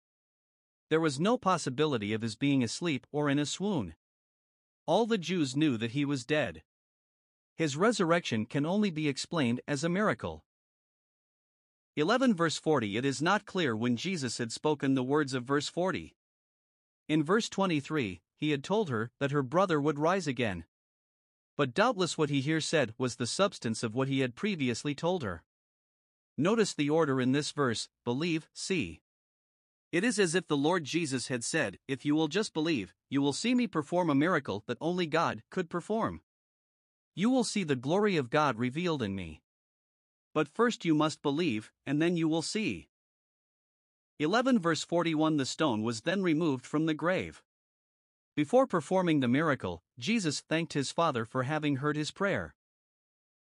There 0.90 1.02
was 1.02 1.20
no 1.20 1.38
possibility 1.38 2.14
of 2.14 2.22
his 2.22 2.38
being 2.38 2.64
asleep 2.64 3.06
or 3.12 3.30
in 3.30 3.38
a 3.38 3.46
swoon. 3.46 3.96
All 4.86 5.06
the 5.06 5.18
Jews 5.18 5.58
knew 5.58 5.76
that 5.76 5.92
he 5.92 6.06
was 6.06 6.26
dead. 6.26 6.64
His 7.58 7.76
resurrection 7.76 8.46
can 8.46 8.66
only 8.66 8.90
be 8.90 9.10
explained 9.10 9.60
as 9.68 9.84
a 9.84 9.90
miracle. 9.90 10.46
11 11.98 12.34
verse 12.34 12.58
40 12.58 12.96
It 12.96 13.04
is 13.04 13.22
not 13.22 13.46
clear 13.46 13.76
when 13.76 13.98
Jesus 13.98 14.38
had 14.38 14.54
spoken 14.54 14.94
the 14.94 15.04
words 15.04 15.34
of 15.34 15.44
verse 15.44 15.68
40. 15.68 16.16
In 17.10 17.24
verse 17.24 17.50
23, 17.50 18.22
he 18.38 18.52
had 18.52 18.64
told 18.64 18.90
her 18.90 19.12
that 19.20 19.32
her 19.32 19.44
brother 19.44 19.82
would 19.82 20.00
rise 20.00 20.28
again. 20.28 20.64
But 21.58 21.74
doubtless 21.74 22.18
what 22.18 22.30
he 22.30 22.40
here 22.40 22.62
said 22.62 22.94
was 22.98 23.16
the 23.16 23.28
substance 23.28 23.84
of 23.84 23.96
what 23.96 24.08
he 24.08 24.20
had 24.22 24.36
previously 24.36 24.96
told 24.96 25.24
her. 25.24 25.44
Notice 26.38 26.74
the 26.74 26.90
order 26.90 27.20
in 27.20 27.32
this 27.32 27.52
verse 27.52 27.90
believe, 28.04 28.48
see. 28.54 29.02
It 29.92 30.04
is 30.04 30.20
as 30.20 30.36
if 30.36 30.48
the 30.48 30.58
Lord 30.58 30.84
Jesus 30.84 31.30
had 31.30 31.44
said, 31.44 31.80
If 31.88 32.06
you 32.06 32.14
will 32.14 32.28
just 32.28 32.54
believe, 32.54 32.94
you 33.10 33.22
will 33.22 33.34
see 33.34 33.56
me 33.56 33.66
perform 33.66 34.10
a 34.10 34.16
miracle 34.16 34.64
that 34.68 34.78
only 34.80 35.08
God 35.08 35.42
could 35.50 35.70
perform. 35.70 36.22
You 37.16 37.32
will 37.32 37.44
see 37.44 37.64
the 37.64 37.76
glory 37.76 38.18
of 38.18 38.30
God 38.30 38.60
revealed 38.60 39.02
in 39.02 39.16
me. 39.16 39.42
But 40.36 40.48
first 40.48 40.86
you 40.86 40.94
must 40.94 41.24
believe, 41.24 41.72
and 41.86 42.00
then 42.00 42.16
you 42.16 42.28
will 42.28 42.44
see. 42.44 42.90
11 44.20 44.60
verse 44.60 44.84
41 44.84 45.38
The 45.38 45.46
stone 45.46 45.82
was 45.82 46.02
then 46.02 46.22
removed 46.22 46.66
from 46.66 46.86
the 46.86 46.94
grave. 46.94 47.42
Before 48.36 48.68
performing 48.68 49.22
the 49.22 49.28
miracle, 49.28 49.82
Jesus 49.98 50.42
thanked 50.42 50.74
his 50.74 50.92
Father 50.92 51.26
for 51.26 51.44
having 51.44 51.78
heard 51.78 51.96
his 51.96 52.12
prayer. 52.12 52.54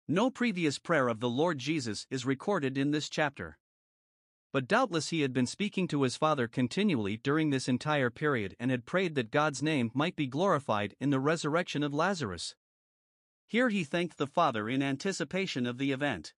No 0.08 0.30
previous 0.30 0.78
prayer 0.78 1.08
of 1.08 1.18
the 1.18 1.28
Lord 1.28 1.58
Jesus 1.58 2.06
is 2.10 2.24
recorded 2.24 2.78
in 2.78 2.92
this 2.92 3.08
chapter. 3.08 3.58
But 4.52 4.68
doubtless 4.68 5.08
he 5.08 5.22
had 5.22 5.32
been 5.32 5.48
speaking 5.48 5.88
to 5.88 6.04
his 6.04 6.16
Father 6.16 6.46
continually 6.46 7.16
during 7.16 7.50
this 7.50 7.66
entire 7.66 8.08
period 8.08 8.54
and 8.60 8.70
had 8.70 8.86
prayed 8.86 9.16
that 9.16 9.32
God's 9.32 9.64
name 9.64 9.90
might 9.94 10.14
be 10.14 10.28
glorified 10.28 10.94
in 11.00 11.10
the 11.10 11.18
resurrection 11.18 11.82
of 11.82 11.92
Lazarus. 11.92 12.54
Here 13.48 13.68
he 13.68 13.82
thanked 13.82 14.16
the 14.16 14.28
Father 14.28 14.68
in 14.68 14.80
anticipation 14.80 15.66
of 15.66 15.76
the 15.76 15.90
event. 15.90 16.34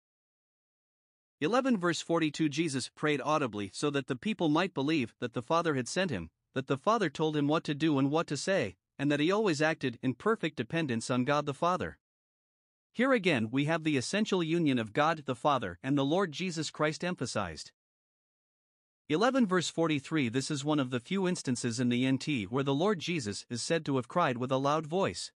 11 1.41 1.77
verse 1.77 1.99
42 1.99 2.47
Jesus 2.47 2.87
prayed 2.87 3.19
audibly 3.19 3.69
so 3.73 3.89
that 3.89 4.07
the 4.07 4.15
people 4.15 4.47
might 4.47 4.73
believe 4.73 5.13
that 5.19 5.33
the 5.33 5.41
Father 5.41 5.75
had 5.75 5.89
sent 5.89 6.09
him, 6.09 6.29
that 6.53 6.67
the 6.67 6.77
Father 6.77 7.09
told 7.09 7.35
him 7.35 7.49
what 7.49 7.65
to 7.65 7.75
do 7.75 7.99
and 7.99 8.11
what 8.11 8.27
to 8.27 8.37
say, 8.37 8.77
and 8.97 9.11
that 9.11 9.19
he 9.19 9.29
always 9.29 9.61
acted 9.61 9.99
in 10.01 10.13
perfect 10.13 10.55
dependence 10.55 11.11
on 11.11 11.25
God 11.25 11.45
the 11.45 11.53
Father. 11.53 11.97
Here 12.97 13.13
again 13.13 13.49
we 13.51 13.65
have 13.65 13.83
the 13.83 13.95
essential 13.95 14.41
union 14.41 14.79
of 14.79 14.91
God 14.91 15.21
the 15.27 15.35
Father 15.35 15.77
and 15.83 15.95
the 15.95 16.03
Lord 16.03 16.31
Jesus 16.31 16.71
Christ 16.71 17.03
emphasized. 17.03 17.71
11 19.07 19.45
verse 19.45 19.69
43 19.69 20.29
This 20.29 20.49
is 20.49 20.65
one 20.65 20.79
of 20.79 20.89
the 20.89 20.99
few 20.99 21.27
instances 21.27 21.79
in 21.79 21.89
the 21.89 22.11
NT 22.11 22.49
where 22.49 22.63
the 22.63 22.73
Lord 22.73 22.97
Jesus 22.97 23.45
is 23.51 23.61
said 23.61 23.85
to 23.85 23.97
have 23.97 24.07
cried 24.07 24.37
with 24.37 24.51
a 24.51 24.57
loud 24.57 24.87
voice. 24.87 25.31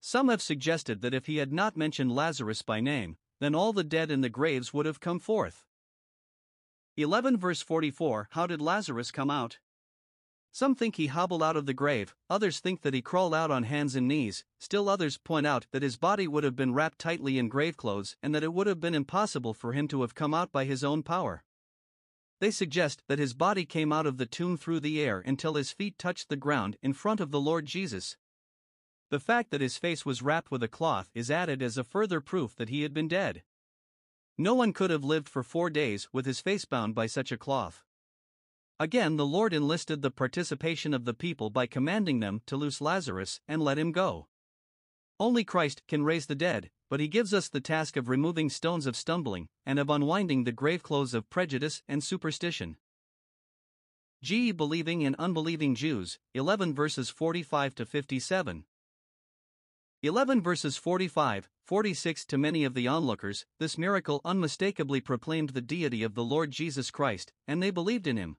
Some 0.00 0.30
have 0.30 0.40
suggested 0.40 1.02
that 1.02 1.12
if 1.12 1.26
he 1.26 1.36
had 1.36 1.52
not 1.52 1.76
mentioned 1.76 2.16
Lazarus 2.16 2.62
by 2.62 2.80
name, 2.80 3.18
then 3.38 3.54
all 3.54 3.74
the 3.74 3.84
dead 3.84 4.10
in 4.10 4.22
the 4.22 4.30
graves 4.30 4.72
would 4.72 4.86
have 4.86 4.98
come 4.98 5.18
forth. 5.18 5.66
11 6.96 7.36
verse 7.36 7.60
44 7.60 8.28
How 8.30 8.46
did 8.46 8.62
Lazarus 8.62 9.10
come 9.10 9.30
out? 9.30 9.58
Some 10.54 10.74
think 10.74 10.96
he 10.96 11.06
hobbled 11.06 11.42
out 11.42 11.56
of 11.56 11.64
the 11.64 11.72
grave, 11.72 12.14
others 12.28 12.60
think 12.60 12.82
that 12.82 12.92
he 12.92 13.00
crawled 13.00 13.34
out 13.34 13.50
on 13.50 13.62
hands 13.62 13.96
and 13.96 14.06
knees, 14.06 14.44
still 14.58 14.86
others 14.86 15.16
point 15.16 15.46
out 15.46 15.66
that 15.70 15.82
his 15.82 15.96
body 15.96 16.28
would 16.28 16.44
have 16.44 16.54
been 16.54 16.74
wrapped 16.74 16.98
tightly 16.98 17.38
in 17.38 17.48
grave 17.48 17.78
clothes 17.78 18.16
and 18.22 18.34
that 18.34 18.42
it 18.42 18.52
would 18.52 18.66
have 18.66 18.78
been 18.78 18.94
impossible 18.94 19.54
for 19.54 19.72
him 19.72 19.88
to 19.88 20.02
have 20.02 20.14
come 20.14 20.34
out 20.34 20.52
by 20.52 20.66
his 20.66 20.84
own 20.84 21.02
power. 21.02 21.42
They 22.38 22.50
suggest 22.50 23.02
that 23.08 23.18
his 23.18 23.32
body 23.32 23.64
came 23.64 23.94
out 23.94 24.04
of 24.04 24.18
the 24.18 24.26
tomb 24.26 24.58
through 24.58 24.80
the 24.80 25.00
air 25.00 25.22
until 25.24 25.54
his 25.54 25.72
feet 25.72 25.96
touched 25.96 26.28
the 26.28 26.36
ground 26.36 26.76
in 26.82 26.92
front 26.92 27.20
of 27.20 27.30
the 27.30 27.40
Lord 27.40 27.64
Jesus. 27.64 28.18
The 29.08 29.20
fact 29.20 29.52
that 29.52 29.62
his 29.62 29.78
face 29.78 30.04
was 30.04 30.20
wrapped 30.20 30.50
with 30.50 30.62
a 30.62 30.68
cloth 30.68 31.10
is 31.14 31.30
added 31.30 31.62
as 31.62 31.78
a 31.78 31.84
further 31.84 32.20
proof 32.20 32.54
that 32.56 32.68
he 32.68 32.82
had 32.82 32.92
been 32.92 33.08
dead. 33.08 33.42
No 34.36 34.54
one 34.54 34.74
could 34.74 34.90
have 34.90 35.02
lived 35.02 35.30
for 35.30 35.42
four 35.42 35.70
days 35.70 36.08
with 36.12 36.26
his 36.26 36.40
face 36.40 36.66
bound 36.66 36.94
by 36.94 37.06
such 37.06 37.32
a 37.32 37.38
cloth. 37.38 37.84
Again, 38.82 39.16
the 39.16 39.24
Lord 39.24 39.54
enlisted 39.54 40.02
the 40.02 40.10
participation 40.10 40.92
of 40.92 41.04
the 41.04 41.14
people 41.14 41.50
by 41.50 41.68
commanding 41.68 42.18
them 42.18 42.40
to 42.46 42.56
loose 42.56 42.80
Lazarus 42.80 43.40
and 43.46 43.62
let 43.62 43.78
him 43.78 43.92
go. 43.92 44.26
Only 45.20 45.44
Christ 45.44 45.84
can 45.86 46.02
raise 46.02 46.26
the 46.26 46.34
dead, 46.34 46.68
but 46.90 46.98
he 46.98 47.06
gives 47.06 47.32
us 47.32 47.48
the 47.48 47.60
task 47.60 47.96
of 47.96 48.08
removing 48.08 48.50
stones 48.50 48.86
of 48.86 48.96
stumbling 48.96 49.46
and 49.64 49.78
of 49.78 49.88
unwinding 49.88 50.42
the 50.42 50.50
grave 50.50 50.82
clothes 50.82 51.14
of 51.14 51.30
prejudice 51.30 51.84
and 51.86 52.02
superstition. 52.02 52.76
G. 54.20 54.50
Believing 54.50 55.04
and 55.04 55.14
unbelieving 55.16 55.76
Jews, 55.76 56.18
11 56.34 56.74
verses 56.74 57.08
45 57.08 57.76
to 57.76 57.86
57. 57.86 58.64
11 60.02 60.42
verses 60.42 60.76
45, 60.76 61.48
46 61.64 62.24
To 62.24 62.36
many 62.36 62.64
of 62.64 62.74
the 62.74 62.88
onlookers, 62.88 63.46
this 63.60 63.78
miracle 63.78 64.20
unmistakably 64.24 65.00
proclaimed 65.00 65.50
the 65.50 65.60
deity 65.60 66.02
of 66.02 66.16
the 66.16 66.24
Lord 66.24 66.50
Jesus 66.50 66.90
Christ, 66.90 67.32
and 67.46 67.62
they 67.62 67.70
believed 67.70 68.08
in 68.08 68.16
him. 68.16 68.38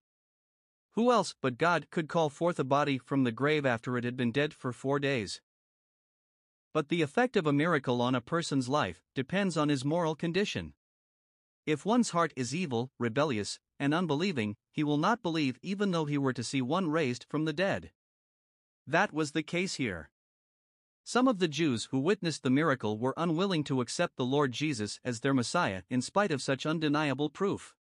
Who 0.93 1.12
else 1.12 1.34
but 1.41 1.58
God 1.58 1.89
could 1.89 2.08
call 2.08 2.29
forth 2.29 2.60
a 2.60 2.63
body 2.63 2.99
from 2.99 3.23
the 3.23 3.32
grave 3.32 3.65
after 3.65 3.97
it 3.97 4.03
had 4.03 4.15
been 4.15 4.32
dead 4.32 4.53
for 4.53 4.71
four 4.71 4.99
days? 4.99 5.41
But 6.71 6.89
the 6.89 7.01
effect 7.01 7.36
of 7.36 7.47
a 7.47 7.53
miracle 7.53 8.01
on 8.01 8.13
a 8.15 8.21
person's 8.21 8.69
life 8.69 9.03
depends 9.15 9.58
on 9.58 9.69
his 9.69 9.84
moral 9.84 10.15
condition. 10.15 10.73
If 11.65 11.86
one's 11.86 12.12
heart 12.12 12.32
is 12.36 12.53
evil, 12.53 12.91
rebellious, 12.99 13.60
and 13.79 13.93
unbelieving, 13.93 14.56
he 14.71 14.84
will 14.84 14.97
not 14.97 15.23
believe 15.23 15.58
even 15.62 15.91
though 15.91 16.06
he 16.06 16.17
were 16.17 16.34
to 16.34 16.43
see 16.43 16.62
one 16.62 16.89
raised 16.89 17.25
from 17.27 17.45
the 17.45 17.53
dead. 17.53 17.91
That 18.86 19.13
was 19.13 19.32
the 19.32 19.43
case 19.43 19.75
here. 19.75 20.12
Some 21.03 21.27
of 21.27 21.39
the 21.39 21.47
Jews 21.47 21.86
who 21.91 21.99
witnessed 21.99 22.43
the 22.43 22.49
miracle 22.49 22.97
were 22.97 23.13
unwilling 23.17 23.63
to 23.65 23.82
accept 23.82 24.15
the 24.15 24.25
Lord 24.25 24.51
Jesus 24.51 24.99
as 25.03 25.19
their 25.19 25.34
Messiah 25.34 25.82
in 25.89 26.01
spite 26.01 26.32
of 26.32 26.41
such 26.41 26.65
undeniable 26.65 27.29
proof. 27.29 27.75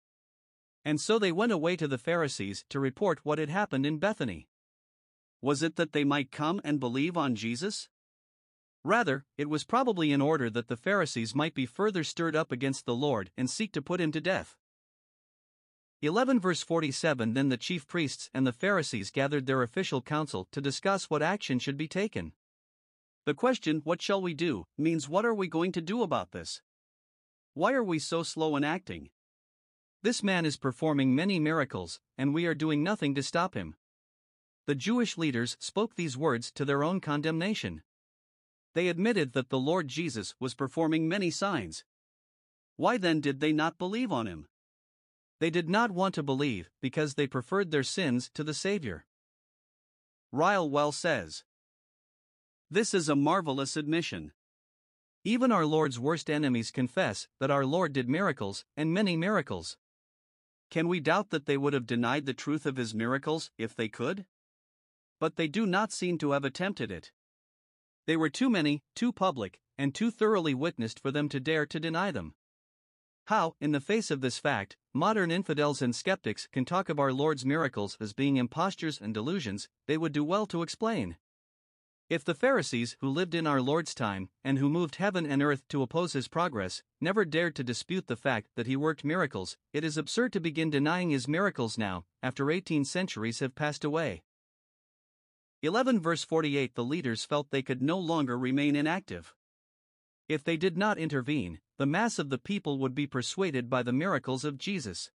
And 0.84 1.00
so 1.00 1.18
they 1.18 1.32
went 1.32 1.52
away 1.52 1.76
to 1.76 1.88
the 1.88 1.98
Pharisees 1.98 2.64
to 2.70 2.80
report 2.80 3.24
what 3.24 3.38
had 3.38 3.50
happened 3.50 3.84
in 3.84 3.98
Bethany. 3.98 4.48
Was 5.40 5.62
it 5.62 5.76
that 5.76 5.92
they 5.92 6.04
might 6.04 6.32
come 6.32 6.60
and 6.64 6.80
believe 6.80 7.16
on 7.16 7.34
Jesus? 7.34 7.88
Rather, 8.84 9.24
it 9.36 9.48
was 9.48 9.64
probably 9.64 10.12
in 10.12 10.20
order 10.20 10.48
that 10.50 10.68
the 10.68 10.76
Pharisees 10.76 11.34
might 11.34 11.54
be 11.54 11.66
further 11.66 12.02
stirred 12.02 12.36
up 12.36 12.52
against 12.52 12.86
the 12.86 12.94
Lord 12.94 13.30
and 13.36 13.50
seek 13.50 13.72
to 13.72 13.82
put 13.82 14.00
him 14.00 14.12
to 14.12 14.20
death. 14.20 14.56
11 16.00 16.38
verse 16.38 16.62
47 16.62 17.34
Then 17.34 17.48
the 17.48 17.56
chief 17.56 17.86
priests 17.86 18.30
and 18.32 18.46
the 18.46 18.52
Pharisees 18.52 19.10
gathered 19.10 19.46
their 19.46 19.62
official 19.62 20.00
council 20.00 20.46
to 20.52 20.60
discuss 20.60 21.10
what 21.10 21.22
action 21.22 21.58
should 21.58 21.76
be 21.76 21.88
taken. 21.88 22.32
The 23.24 23.34
question, 23.34 23.80
What 23.82 24.00
shall 24.00 24.22
we 24.22 24.32
do, 24.32 24.66
means 24.78 25.08
what 25.08 25.26
are 25.26 25.34
we 25.34 25.48
going 25.48 25.72
to 25.72 25.80
do 25.80 26.02
about 26.02 26.30
this? 26.30 26.62
Why 27.54 27.72
are 27.72 27.82
we 27.82 27.98
so 27.98 28.22
slow 28.22 28.54
in 28.54 28.62
acting? 28.62 29.10
This 30.00 30.22
man 30.22 30.46
is 30.46 30.56
performing 30.56 31.14
many 31.14 31.40
miracles, 31.40 32.00
and 32.16 32.32
we 32.32 32.46
are 32.46 32.54
doing 32.54 32.84
nothing 32.84 33.16
to 33.16 33.22
stop 33.22 33.54
him. 33.54 33.74
The 34.66 34.76
Jewish 34.76 35.18
leaders 35.18 35.56
spoke 35.58 35.96
these 35.96 36.16
words 36.16 36.52
to 36.52 36.64
their 36.64 36.84
own 36.84 37.00
condemnation. 37.00 37.82
They 38.74 38.88
admitted 38.88 39.32
that 39.32 39.48
the 39.48 39.58
Lord 39.58 39.88
Jesus 39.88 40.36
was 40.38 40.54
performing 40.54 41.08
many 41.08 41.30
signs. 41.30 41.84
Why 42.76 42.96
then 42.96 43.20
did 43.20 43.40
they 43.40 43.52
not 43.52 43.76
believe 43.76 44.12
on 44.12 44.28
him? 44.28 44.46
They 45.40 45.50
did 45.50 45.68
not 45.68 45.90
want 45.90 46.14
to 46.14 46.22
believe 46.22 46.70
because 46.80 47.14
they 47.14 47.26
preferred 47.26 47.72
their 47.72 47.82
sins 47.82 48.30
to 48.34 48.44
the 48.44 48.54
Savior. 48.54 49.04
Ryle 50.30 50.70
well 50.70 50.92
says 50.92 51.42
This 52.70 52.94
is 52.94 53.08
a 53.08 53.16
marvelous 53.16 53.76
admission. 53.76 54.32
Even 55.24 55.50
our 55.50 55.66
Lord's 55.66 55.98
worst 55.98 56.30
enemies 56.30 56.70
confess 56.70 57.26
that 57.40 57.50
our 57.50 57.66
Lord 57.66 57.92
did 57.92 58.08
miracles, 58.08 58.64
and 58.76 58.94
many 58.94 59.16
miracles. 59.16 59.76
Can 60.70 60.88
we 60.88 61.00
doubt 61.00 61.30
that 61.30 61.46
they 61.46 61.56
would 61.56 61.72
have 61.72 61.86
denied 61.86 62.26
the 62.26 62.34
truth 62.34 62.66
of 62.66 62.76
his 62.76 62.94
miracles 62.94 63.50
if 63.56 63.74
they 63.74 63.88
could? 63.88 64.26
But 65.18 65.36
they 65.36 65.48
do 65.48 65.66
not 65.66 65.92
seem 65.92 66.18
to 66.18 66.32
have 66.32 66.44
attempted 66.44 66.90
it. 66.90 67.12
They 68.06 68.16
were 68.16 68.28
too 68.28 68.50
many, 68.50 68.82
too 68.94 69.12
public, 69.12 69.60
and 69.76 69.94
too 69.94 70.10
thoroughly 70.10 70.54
witnessed 70.54 71.00
for 71.00 71.10
them 71.10 71.28
to 71.30 71.40
dare 71.40 71.66
to 71.66 71.80
deny 71.80 72.10
them. 72.10 72.34
How, 73.26 73.54
in 73.60 73.72
the 73.72 73.80
face 73.80 74.10
of 74.10 74.20
this 74.20 74.38
fact, 74.38 74.76
modern 74.94 75.30
infidels 75.30 75.82
and 75.82 75.94
skeptics 75.94 76.48
can 76.50 76.64
talk 76.64 76.88
of 76.88 76.98
our 76.98 77.12
Lord's 77.12 77.44
miracles 77.44 77.96
as 78.00 78.12
being 78.12 78.36
impostures 78.36 79.00
and 79.00 79.12
delusions, 79.12 79.68
they 79.86 79.98
would 79.98 80.12
do 80.12 80.24
well 80.24 80.46
to 80.46 80.62
explain. 80.62 81.16
If 82.08 82.24
the 82.24 82.34
Pharisees, 82.34 82.96
who 83.00 83.08
lived 83.10 83.34
in 83.34 83.46
our 83.46 83.60
Lord's 83.60 83.94
time, 83.94 84.30
and 84.42 84.58
who 84.58 84.70
moved 84.70 84.94
heaven 84.94 85.26
and 85.26 85.42
earth 85.42 85.68
to 85.68 85.82
oppose 85.82 86.14
his 86.14 86.26
progress, 86.26 86.82
never 87.02 87.26
dared 87.26 87.54
to 87.56 87.64
dispute 87.64 88.06
the 88.06 88.16
fact 88.16 88.48
that 88.54 88.66
he 88.66 88.76
worked 88.76 89.04
miracles, 89.04 89.58
it 89.74 89.84
is 89.84 89.98
absurd 89.98 90.32
to 90.32 90.40
begin 90.40 90.70
denying 90.70 91.10
his 91.10 91.28
miracles 91.28 91.76
now, 91.76 92.06
after 92.22 92.50
18 92.50 92.86
centuries 92.86 93.40
have 93.40 93.54
passed 93.54 93.84
away. 93.84 94.22
11 95.60 96.00
verse 96.00 96.24
48 96.24 96.74
The 96.74 96.84
leaders 96.84 97.26
felt 97.26 97.50
they 97.50 97.60
could 97.60 97.82
no 97.82 97.98
longer 97.98 98.38
remain 98.38 98.74
inactive. 98.74 99.34
If 100.30 100.42
they 100.42 100.56
did 100.56 100.78
not 100.78 100.96
intervene, 100.96 101.60
the 101.76 101.84
mass 101.84 102.18
of 102.18 102.30
the 102.30 102.38
people 102.38 102.78
would 102.78 102.94
be 102.94 103.06
persuaded 103.06 103.68
by 103.68 103.82
the 103.82 103.92
miracles 103.92 104.46
of 104.46 104.56
Jesus. 104.56 105.10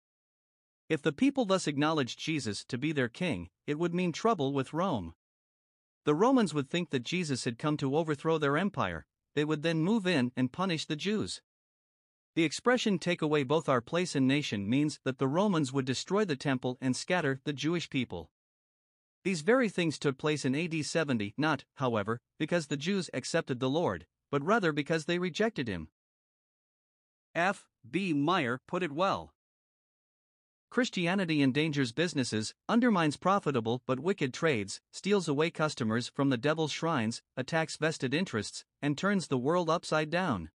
If 0.90 1.00
the 1.00 1.12
people 1.12 1.46
thus 1.46 1.66
acknowledged 1.66 2.18
Jesus 2.18 2.66
to 2.66 2.76
be 2.76 2.92
their 2.92 3.08
king, 3.08 3.48
it 3.66 3.78
would 3.78 3.94
mean 3.94 4.12
trouble 4.12 4.52
with 4.52 4.74
Rome. 4.74 5.14
The 6.04 6.14
Romans 6.14 6.52
would 6.52 6.68
think 6.68 6.90
that 6.90 7.04
Jesus 7.04 7.44
had 7.44 7.58
come 7.58 7.76
to 7.76 7.96
overthrow 7.96 8.38
their 8.38 8.56
empire, 8.56 9.06
they 9.34 9.44
would 9.44 9.62
then 9.62 9.82
move 9.82 10.06
in 10.06 10.32
and 10.36 10.52
punish 10.52 10.86
the 10.86 10.96
Jews. 10.96 11.40
The 12.34 12.44
expression 12.44 12.98
take 12.98 13.22
away 13.22 13.42
both 13.42 13.68
our 13.68 13.80
place 13.80 14.16
and 14.16 14.26
nation 14.26 14.68
means 14.68 14.98
that 15.04 15.18
the 15.18 15.28
Romans 15.28 15.72
would 15.72 15.84
destroy 15.84 16.24
the 16.24 16.36
temple 16.36 16.78
and 16.80 16.96
scatter 16.96 17.40
the 17.44 17.52
Jewish 17.52 17.90
people. 17.90 18.30
These 19.22 19.42
very 19.42 19.68
things 19.68 19.98
took 19.98 20.18
place 20.18 20.44
in 20.44 20.54
AD 20.54 20.84
70, 20.84 21.34
not, 21.36 21.64
however, 21.76 22.20
because 22.38 22.66
the 22.66 22.76
Jews 22.76 23.08
accepted 23.14 23.60
the 23.60 23.70
Lord, 23.70 24.06
but 24.30 24.42
rather 24.42 24.72
because 24.72 25.04
they 25.04 25.18
rejected 25.18 25.68
him. 25.68 25.88
F. 27.34 27.68
B. 27.88 28.12
Meyer 28.12 28.60
put 28.66 28.82
it 28.82 28.92
well. 28.92 29.34
Christianity 30.72 31.42
endangers 31.42 31.92
businesses, 31.92 32.54
undermines 32.66 33.18
profitable 33.18 33.82
but 33.86 34.00
wicked 34.00 34.32
trades, 34.32 34.80
steals 34.90 35.28
away 35.28 35.50
customers 35.50 36.10
from 36.14 36.30
the 36.30 36.38
devil's 36.38 36.72
shrines, 36.72 37.20
attacks 37.36 37.76
vested 37.76 38.14
interests, 38.14 38.64
and 38.80 38.96
turns 38.96 39.28
the 39.28 39.36
world 39.36 39.68
upside 39.68 40.08
down. 40.08 40.48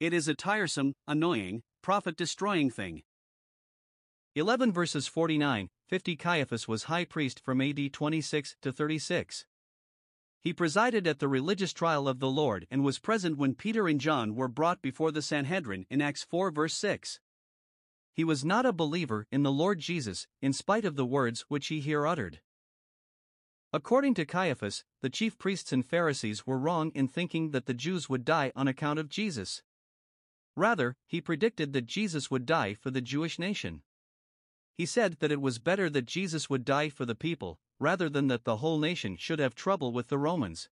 It 0.00 0.12
is 0.12 0.26
a 0.26 0.34
tiresome, 0.34 0.94
annoying, 1.06 1.62
profit 1.80 2.16
destroying 2.16 2.70
thing. 2.70 3.04
11 4.34 4.72
verses 4.72 5.06
49 5.06 5.68
50 5.86 6.16
Caiaphas 6.16 6.66
was 6.66 6.90
high 6.90 7.04
priest 7.04 7.38
from 7.38 7.60
AD 7.60 7.92
26 7.92 8.56
to 8.60 8.72
36. 8.72 9.46
He 10.40 10.52
presided 10.52 11.06
at 11.06 11.20
the 11.20 11.28
religious 11.28 11.72
trial 11.72 12.08
of 12.08 12.18
the 12.18 12.28
Lord 12.28 12.66
and 12.68 12.82
was 12.82 12.98
present 12.98 13.38
when 13.38 13.54
Peter 13.54 13.86
and 13.86 14.00
John 14.00 14.34
were 14.34 14.48
brought 14.48 14.82
before 14.82 15.12
the 15.12 15.22
Sanhedrin 15.22 15.86
in 15.88 16.02
Acts 16.02 16.24
4 16.24 16.50
verse 16.50 16.74
6. 16.74 17.20
He 18.20 18.24
was 18.24 18.44
not 18.44 18.66
a 18.66 18.72
believer 18.74 19.26
in 19.32 19.44
the 19.44 19.50
Lord 19.50 19.78
Jesus, 19.78 20.26
in 20.42 20.52
spite 20.52 20.84
of 20.84 20.94
the 20.94 21.06
words 21.06 21.46
which 21.48 21.68
he 21.68 21.80
here 21.80 22.06
uttered. 22.06 22.42
According 23.72 24.12
to 24.12 24.26
Caiaphas, 24.26 24.84
the 25.00 25.08
chief 25.08 25.38
priests 25.38 25.72
and 25.72 25.86
Pharisees 25.86 26.46
were 26.46 26.58
wrong 26.58 26.92
in 26.94 27.08
thinking 27.08 27.52
that 27.52 27.64
the 27.64 27.72
Jews 27.72 28.10
would 28.10 28.26
die 28.26 28.52
on 28.54 28.68
account 28.68 28.98
of 28.98 29.08
Jesus. 29.08 29.62
Rather, 30.54 30.96
he 31.06 31.22
predicted 31.22 31.72
that 31.72 31.86
Jesus 31.86 32.30
would 32.30 32.44
die 32.44 32.74
for 32.74 32.90
the 32.90 33.00
Jewish 33.00 33.38
nation. 33.38 33.80
He 34.74 34.84
said 34.84 35.16
that 35.20 35.32
it 35.32 35.40
was 35.40 35.58
better 35.58 35.88
that 35.88 36.04
Jesus 36.04 36.50
would 36.50 36.66
die 36.66 36.90
for 36.90 37.06
the 37.06 37.14
people, 37.14 37.58
rather 37.78 38.10
than 38.10 38.26
that 38.26 38.44
the 38.44 38.58
whole 38.58 38.78
nation 38.78 39.16
should 39.16 39.38
have 39.38 39.54
trouble 39.54 39.94
with 39.94 40.08
the 40.08 40.18
Romans. 40.18 40.68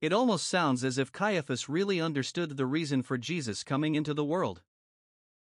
It 0.00 0.12
almost 0.12 0.48
sounds 0.48 0.82
as 0.82 0.98
if 0.98 1.12
Caiaphas 1.12 1.68
really 1.68 2.00
understood 2.00 2.56
the 2.56 2.66
reason 2.66 3.02
for 3.02 3.16
Jesus 3.16 3.62
coming 3.62 3.94
into 3.94 4.12
the 4.12 4.24
world. 4.24 4.62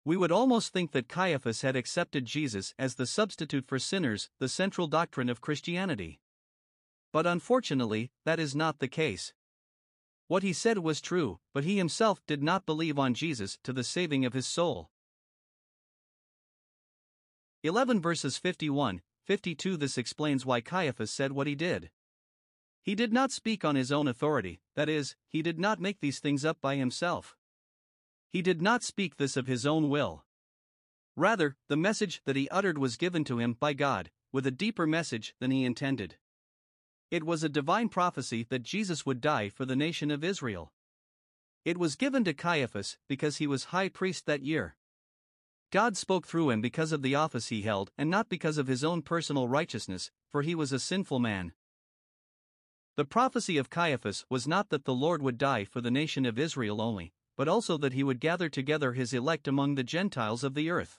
We 0.07 0.17
would 0.17 0.31
almost 0.31 0.73
think 0.73 0.93
that 0.93 1.09
Caiaphas 1.09 1.63
had 1.63 1.75
accepted 1.75 2.27
Jesus 2.27 2.73
as 2.79 2.95
the 2.95 3.07
substitute 3.07 3.67
for 3.67 3.81
sinners, 3.81 4.31
the 4.39 4.49
central 4.49 4.87
doctrine 4.87 5.29
of 5.29 5.41
Christianity. 5.41 6.21
But 7.13 7.27
unfortunately, 7.27 8.13
that 8.25 8.39
is 8.39 8.55
not 8.55 8.79
the 8.79 8.87
case. 8.87 9.35
What 10.29 10.45
he 10.45 10.53
said 10.53 10.79
was 10.79 11.01
true, 11.01 11.41
but 11.53 11.65
he 11.65 11.77
himself 11.77 12.21
did 12.25 12.41
not 12.41 12.67
believe 12.67 13.01
on 13.01 13.15
Jesus 13.15 13.59
to 13.65 13.73
the 13.73 13.83
saving 13.83 14.25
of 14.25 14.33
his 14.33 14.47
soul. 14.47 14.91
11 17.65 18.01
verses 18.01 18.39
51 18.39 19.03
52 19.25 19.77
This 19.77 19.99
explains 19.99 20.47
why 20.47 20.61
Caiaphas 20.61 21.11
said 21.11 21.33
what 21.33 21.49
he 21.49 21.57
did. 21.57 21.91
He 22.81 22.95
did 22.95 23.13
not 23.13 23.33
speak 23.33 23.65
on 23.65 23.75
his 23.75 23.91
own 23.91 24.07
authority, 24.07 24.61
that 24.77 24.89
is, 24.89 25.17
he 25.27 25.43
did 25.43 25.59
not 25.59 25.81
make 25.81 25.99
these 25.99 26.21
things 26.21 26.45
up 26.45 26.61
by 26.61 26.77
himself. 26.77 27.35
He 28.37 28.43
did 28.43 28.61
not 28.61 28.83
speak 28.83 29.17
this 29.17 29.35
of 29.39 29.47
his 29.47 29.65
own 29.65 29.89
will. 29.89 30.27
Rather, 31.17 31.57
the 31.69 31.75
message 31.75 32.21
that 32.27 32.37
he 32.37 32.51
uttered 32.51 32.77
was 32.77 32.99
given 32.99 33.25
to 33.25 33.39
him 33.39 33.55
by 33.55 33.73
God, 33.73 34.11
with 34.31 34.47
a 34.47 34.51
deeper 34.51 34.87
message 34.87 35.35
than 35.41 35.51
he 35.51 35.65
intended. 35.65 36.17
It 37.11 37.25
was 37.25 37.43
a 37.43 37.49
divine 37.49 37.89
prophecy 37.89 38.45
that 38.51 38.63
Jesus 38.63 39.07
would 39.07 39.23
die 39.23 39.49
for 39.49 39.65
the 39.65 39.75
nation 39.75 40.11
of 40.11 40.23
Israel. 40.23 40.71
It 41.65 41.79
was 41.79 41.97
given 41.97 42.25
to 42.25 42.35
Caiaphas 42.35 42.99
because 43.09 43.39
he 43.39 43.47
was 43.47 43.73
high 43.73 43.89
priest 43.89 44.27
that 44.27 44.43
year. 44.43 44.77
God 45.71 45.97
spoke 45.97 46.27
through 46.27 46.51
him 46.51 46.61
because 46.61 46.93
of 46.93 47.01
the 47.01 47.15
office 47.15 47.49
he 47.49 47.63
held 47.63 47.91
and 47.97 48.11
not 48.11 48.29
because 48.29 48.59
of 48.59 48.67
his 48.67 48.85
own 48.85 49.01
personal 49.01 49.49
righteousness, 49.49 50.11
for 50.31 50.43
he 50.43 50.55
was 50.55 50.73
a 50.73 50.79
sinful 50.79 51.21
man. 51.21 51.55
The 52.97 53.07
prophecy 53.07 53.57
of 53.57 53.71
Caiaphas 53.71 54.27
was 54.29 54.47
not 54.47 54.69
that 54.69 54.85
the 54.85 54.93
Lord 54.93 55.23
would 55.23 55.39
die 55.39 55.65
for 55.65 55.81
the 55.81 55.91
nation 55.91 56.27
of 56.27 56.39
Israel 56.39 56.83
only, 56.83 57.15
but 57.37 57.49
also 57.49 57.77
that 57.79 57.93
he 57.93 58.03
would 58.03 58.21
gather 58.21 58.49
together 58.49 58.95
his 58.95 59.13
elect 59.13 59.47
among 59.47 59.75
the 59.75 59.85
Gentiles 59.85 60.43
of 60.43 60.55
the 60.55 60.71
earth. 60.71 60.99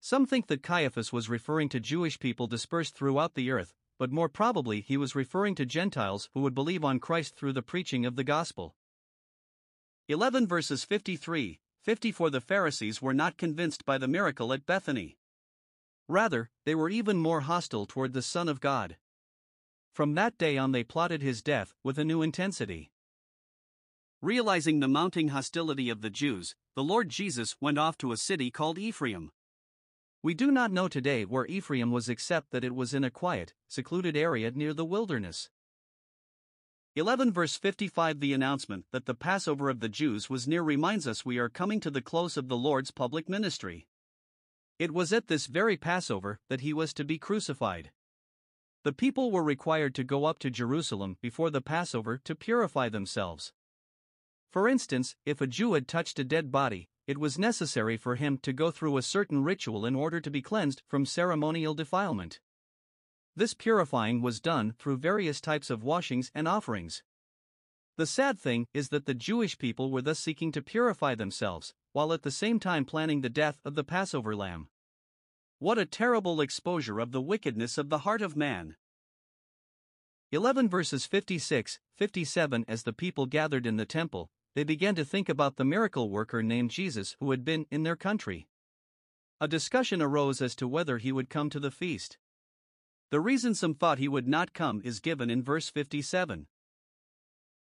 Some 0.00 0.26
think 0.26 0.46
that 0.46 0.62
Caiaphas 0.62 1.12
was 1.12 1.28
referring 1.28 1.68
to 1.70 1.80
Jewish 1.80 2.18
people 2.18 2.46
dispersed 2.46 2.94
throughout 2.94 3.34
the 3.34 3.50
earth, 3.50 3.74
but 3.98 4.10
more 4.10 4.28
probably 4.28 4.80
he 4.80 4.96
was 4.96 5.14
referring 5.14 5.54
to 5.56 5.66
Gentiles 5.66 6.28
who 6.34 6.40
would 6.40 6.54
believe 6.54 6.84
on 6.84 6.98
Christ 6.98 7.36
through 7.36 7.52
the 7.52 7.62
preaching 7.62 8.06
of 8.06 8.16
the 8.16 8.24
gospel. 8.24 8.74
11 10.08 10.46
verses 10.46 10.84
53 10.84 11.60
54 11.82 12.30
The 12.30 12.40
Pharisees 12.40 13.02
were 13.02 13.14
not 13.14 13.36
convinced 13.36 13.84
by 13.84 13.98
the 13.98 14.08
miracle 14.08 14.52
at 14.52 14.66
Bethany. 14.66 15.18
Rather, 16.08 16.50
they 16.64 16.74
were 16.74 16.90
even 16.90 17.16
more 17.16 17.42
hostile 17.42 17.86
toward 17.86 18.12
the 18.12 18.22
Son 18.22 18.48
of 18.48 18.60
God. 18.60 18.96
From 19.92 20.14
that 20.14 20.38
day 20.38 20.56
on, 20.56 20.72
they 20.72 20.84
plotted 20.84 21.22
his 21.22 21.42
death 21.42 21.74
with 21.82 21.98
a 21.98 22.04
new 22.04 22.22
intensity. 22.22 22.91
Realizing 24.22 24.78
the 24.78 24.86
mounting 24.86 25.28
hostility 25.28 25.90
of 25.90 26.00
the 26.00 26.08
Jews, 26.08 26.54
the 26.76 26.84
Lord 26.84 27.08
Jesus 27.08 27.56
went 27.60 27.76
off 27.76 27.98
to 27.98 28.12
a 28.12 28.16
city 28.16 28.52
called 28.52 28.78
Ephraim. 28.78 29.32
We 30.22 30.32
do 30.32 30.52
not 30.52 30.70
know 30.70 30.86
today 30.86 31.24
where 31.24 31.44
Ephraim 31.46 31.90
was 31.90 32.08
except 32.08 32.52
that 32.52 32.62
it 32.62 32.72
was 32.72 32.94
in 32.94 33.02
a 33.02 33.10
quiet, 33.10 33.52
secluded 33.66 34.16
area 34.16 34.52
near 34.52 34.74
the 34.74 34.84
wilderness. 34.84 35.50
11 36.94 37.32
verse 37.32 37.56
55 37.56 38.20
The 38.20 38.32
announcement 38.32 38.84
that 38.92 39.06
the 39.06 39.14
Passover 39.16 39.68
of 39.68 39.80
the 39.80 39.88
Jews 39.88 40.30
was 40.30 40.46
near 40.46 40.62
reminds 40.62 41.08
us 41.08 41.26
we 41.26 41.38
are 41.38 41.48
coming 41.48 41.80
to 41.80 41.90
the 41.90 42.00
close 42.00 42.36
of 42.36 42.46
the 42.46 42.56
Lord's 42.56 42.92
public 42.92 43.28
ministry. 43.28 43.88
It 44.78 44.94
was 44.94 45.12
at 45.12 45.26
this 45.26 45.46
very 45.46 45.76
Passover 45.76 46.38
that 46.48 46.60
he 46.60 46.72
was 46.72 46.94
to 46.94 47.04
be 47.04 47.18
crucified. 47.18 47.90
The 48.84 48.92
people 48.92 49.32
were 49.32 49.42
required 49.42 49.96
to 49.96 50.04
go 50.04 50.26
up 50.26 50.38
to 50.38 50.48
Jerusalem 50.48 51.16
before 51.20 51.50
the 51.50 51.60
Passover 51.60 52.18
to 52.18 52.36
purify 52.36 52.88
themselves. 52.88 53.52
For 54.52 54.68
instance, 54.68 55.16
if 55.24 55.40
a 55.40 55.46
Jew 55.46 55.72
had 55.72 55.88
touched 55.88 56.18
a 56.18 56.24
dead 56.24 56.52
body, 56.52 56.90
it 57.06 57.16
was 57.16 57.38
necessary 57.38 57.96
for 57.96 58.16
him 58.16 58.36
to 58.42 58.52
go 58.52 58.70
through 58.70 58.98
a 58.98 59.02
certain 59.02 59.42
ritual 59.42 59.86
in 59.86 59.96
order 59.96 60.20
to 60.20 60.30
be 60.30 60.42
cleansed 60.42 60.82
from 60.86 61.06
ceremonial 61.06 61.72
defilement. 61.72 62.38
This 63.34 63.54
purifying 63.54 64.20
was 64.20 64.40
done 64.40 64.74
through 64.78 64.98
various 64.98 65.40
types 65.40 65.70
of 65.70 65.82
washings 65.82 66.30
and 66.34 66.46
offerings. 66.46 67.02
The 67.96 68.04
sad 68.04 68.38
thing 68.38 68.66
is 68.74 68.90
that 68.90 69.06
the 69.06 69.14
Jewish 69.14 69.56
people 69.56 69.90
were 69.90 70.02
thus 70.02 70.18
seeking 70.18 70.52
to 70.52 70.60
purify 70.60 71.14
themselves, 71.14 71.72
while 71.92 72.12
at 72.12 72.20
the 72.20 72.30
same 72.30 72.60
time 72.60 72.84
planning 72.84 73.22
the 73.22 73.30
death 73.30 73.58
of 73.64 73.74
the 73.74 73.84
Passover 73.84 74.36
lamb. 74.36 74.68
What 75.60 75.78
a 75.78 75.86
terrible 75.86 76.42
exposure 76.42 77.00
of 77.00 77.12
the 77.12 77.22
wickedness 77.22 77.78
of 77.78 77.88
the 77.88 78.00
heart 78.00 78.20
of 78.20 78.36
man! 78.36 78.76
11 80.30 80.68
verses 80.68 81.06
56 81.06 81.80
57 81.96 82.64
As 82.68 82.82
the 82.82 82.92
people 82.92 83.24
gathered 83.24 83.66
in 83.66 83.76
the 83.76 83.86
temple, 83.86 84.30
they 84.54 84.64
began 84.64 84.94
to 84.94 85.04
think 85.04 85.28
about 85.28 85.56
the 85.56 85.64
miracle 85.64 86.10
worker 86.10 86.42
named 86.42 86.70
Jesus 86.70 87.16
who 87.20 87.30
had 87.30 87.44
been 87.44 87.66
in 87.70 87.82
their 87.82 87.96
country. 87.96 88.48
A 89.40 89.48
discussion 89.48 90.00
arose 90.00 90.40
as 90.40 90.54
to 90.56 90.68
whether 90.68 90.98
he 90.98 91.10
would 91.10 91.30
come 91.30 91.50
to 91.50 91.60
the 91.60 91.70
feast. 91.70 92.18
The 93.10 93.20
reason 93.20 93.54
some 93.54 93.74
thought 93.74 93.98
he 93.98 94.08
would 94.08 94.28
not 94.28 94.52
come 94.52 94.80
is 94.84 95.00
given 95.00 95.30
in 95.30 95.42
verse 95.42 95.68
57. 95.68 96.46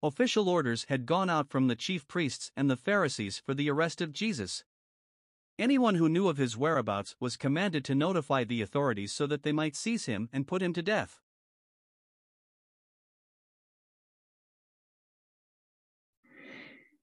Official 0.03 0.49
orders 0.49 0.87
had 0.89 1.07
gone 1.07 1.29
out 1.29 1.49
from 1.49 1.67
the 1.67 1.77
chief 1.77 2.07
priests 2.07 2.53
and 2.57 2.71
the 2.71 2.77
Pharisees 2.77 3.43
for 3.45 3.55
the 3.55 3.71
arrest 3.71 4.01
of 4.01 4.13
Jesus. 4.13 4.65
Anyone 5.59 5.95
who 5.95 6.09
knew 6.09 6.29
of 6.29 6.37
his 6.37 6.57
whereabouts 6.57 7.17
was 7.19 7.37
commanded 7.37 7.85
to 7.87 7.95
notify 7.95 8.45
the 8.45 8.61
authorities 8.61 9.13
so 9.13 9.27
that 9.27 9.43
they 9.43 9.53
might 9.53 9.75
seize 9.75 10.05
him 10.05 10.29
and 10.33 10.47
put 10.47 10.63
him 10.63 10.73
to 10.75 10.83
death. 10.83 11.21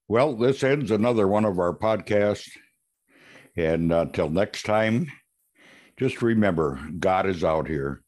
Well, 0.08 0.36
this 0.36 0.64
ends 0.64 0.92
another 0.92 1.28
one 1.28 1.46
of 1.46 1.60
our 1.60 1.74
podcasts. 1.74 2.50
And 3.56 3.92
until 3.92 4.30
next 4.30 4.64
time, 4.64 5.12
just 5.98 6.22
remember 6.22 6.80
God 7.00 7.26
is 7.26 7.44
out 7.44 7.68
here. 7.68 8.04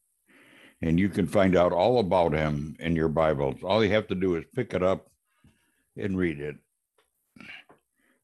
And 0.82 1.00
you 1.00 1.08
can 1.08 1.26
find 1.26 1.56
out 1.56 1.72
all 1.72 1.98
about 1.98 2.34
him 2.34 2.76
in 2.80 2.94
your 2.96 3.08
Bibles. 3.08 3.56
All 3.62 3.82
you 3.82 3.90
have 3.92 4.08
to 4.08 4.14
do 4.14 4.36
is 4.36 4.44
pick 4.54 4.74
it 4.74 4.82
up 4.82 5.06
and 5.96 6.18
read 6.18 6.40
it. 6.40 6.56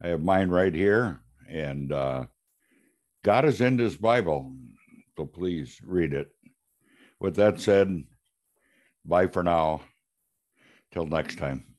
I 0.02 0.08
have 0.08 0.22
mine 0.22 0.50
right 0.50 0.74
here. 0.74 1.22
And 1.48 1.92
uh, 1.92 2.26
God 3.24 3.46
is 3.46 3.60
in 3.60 3.78
this 3.78 3.96
Bible. 3.96 4.52
So 5.16 5.24
please 5.24 5.78
read 5.82 6.12
it. 6.12 6.28
With 7.20 7.36
that 7.36 7.60
said, 7.60 8.04
bye 9.04 9.28
for 9.28 9.42
now. 9.42 9.82
Till 10.92 11.06
next 11.06 11.38
time. 11.38 11.71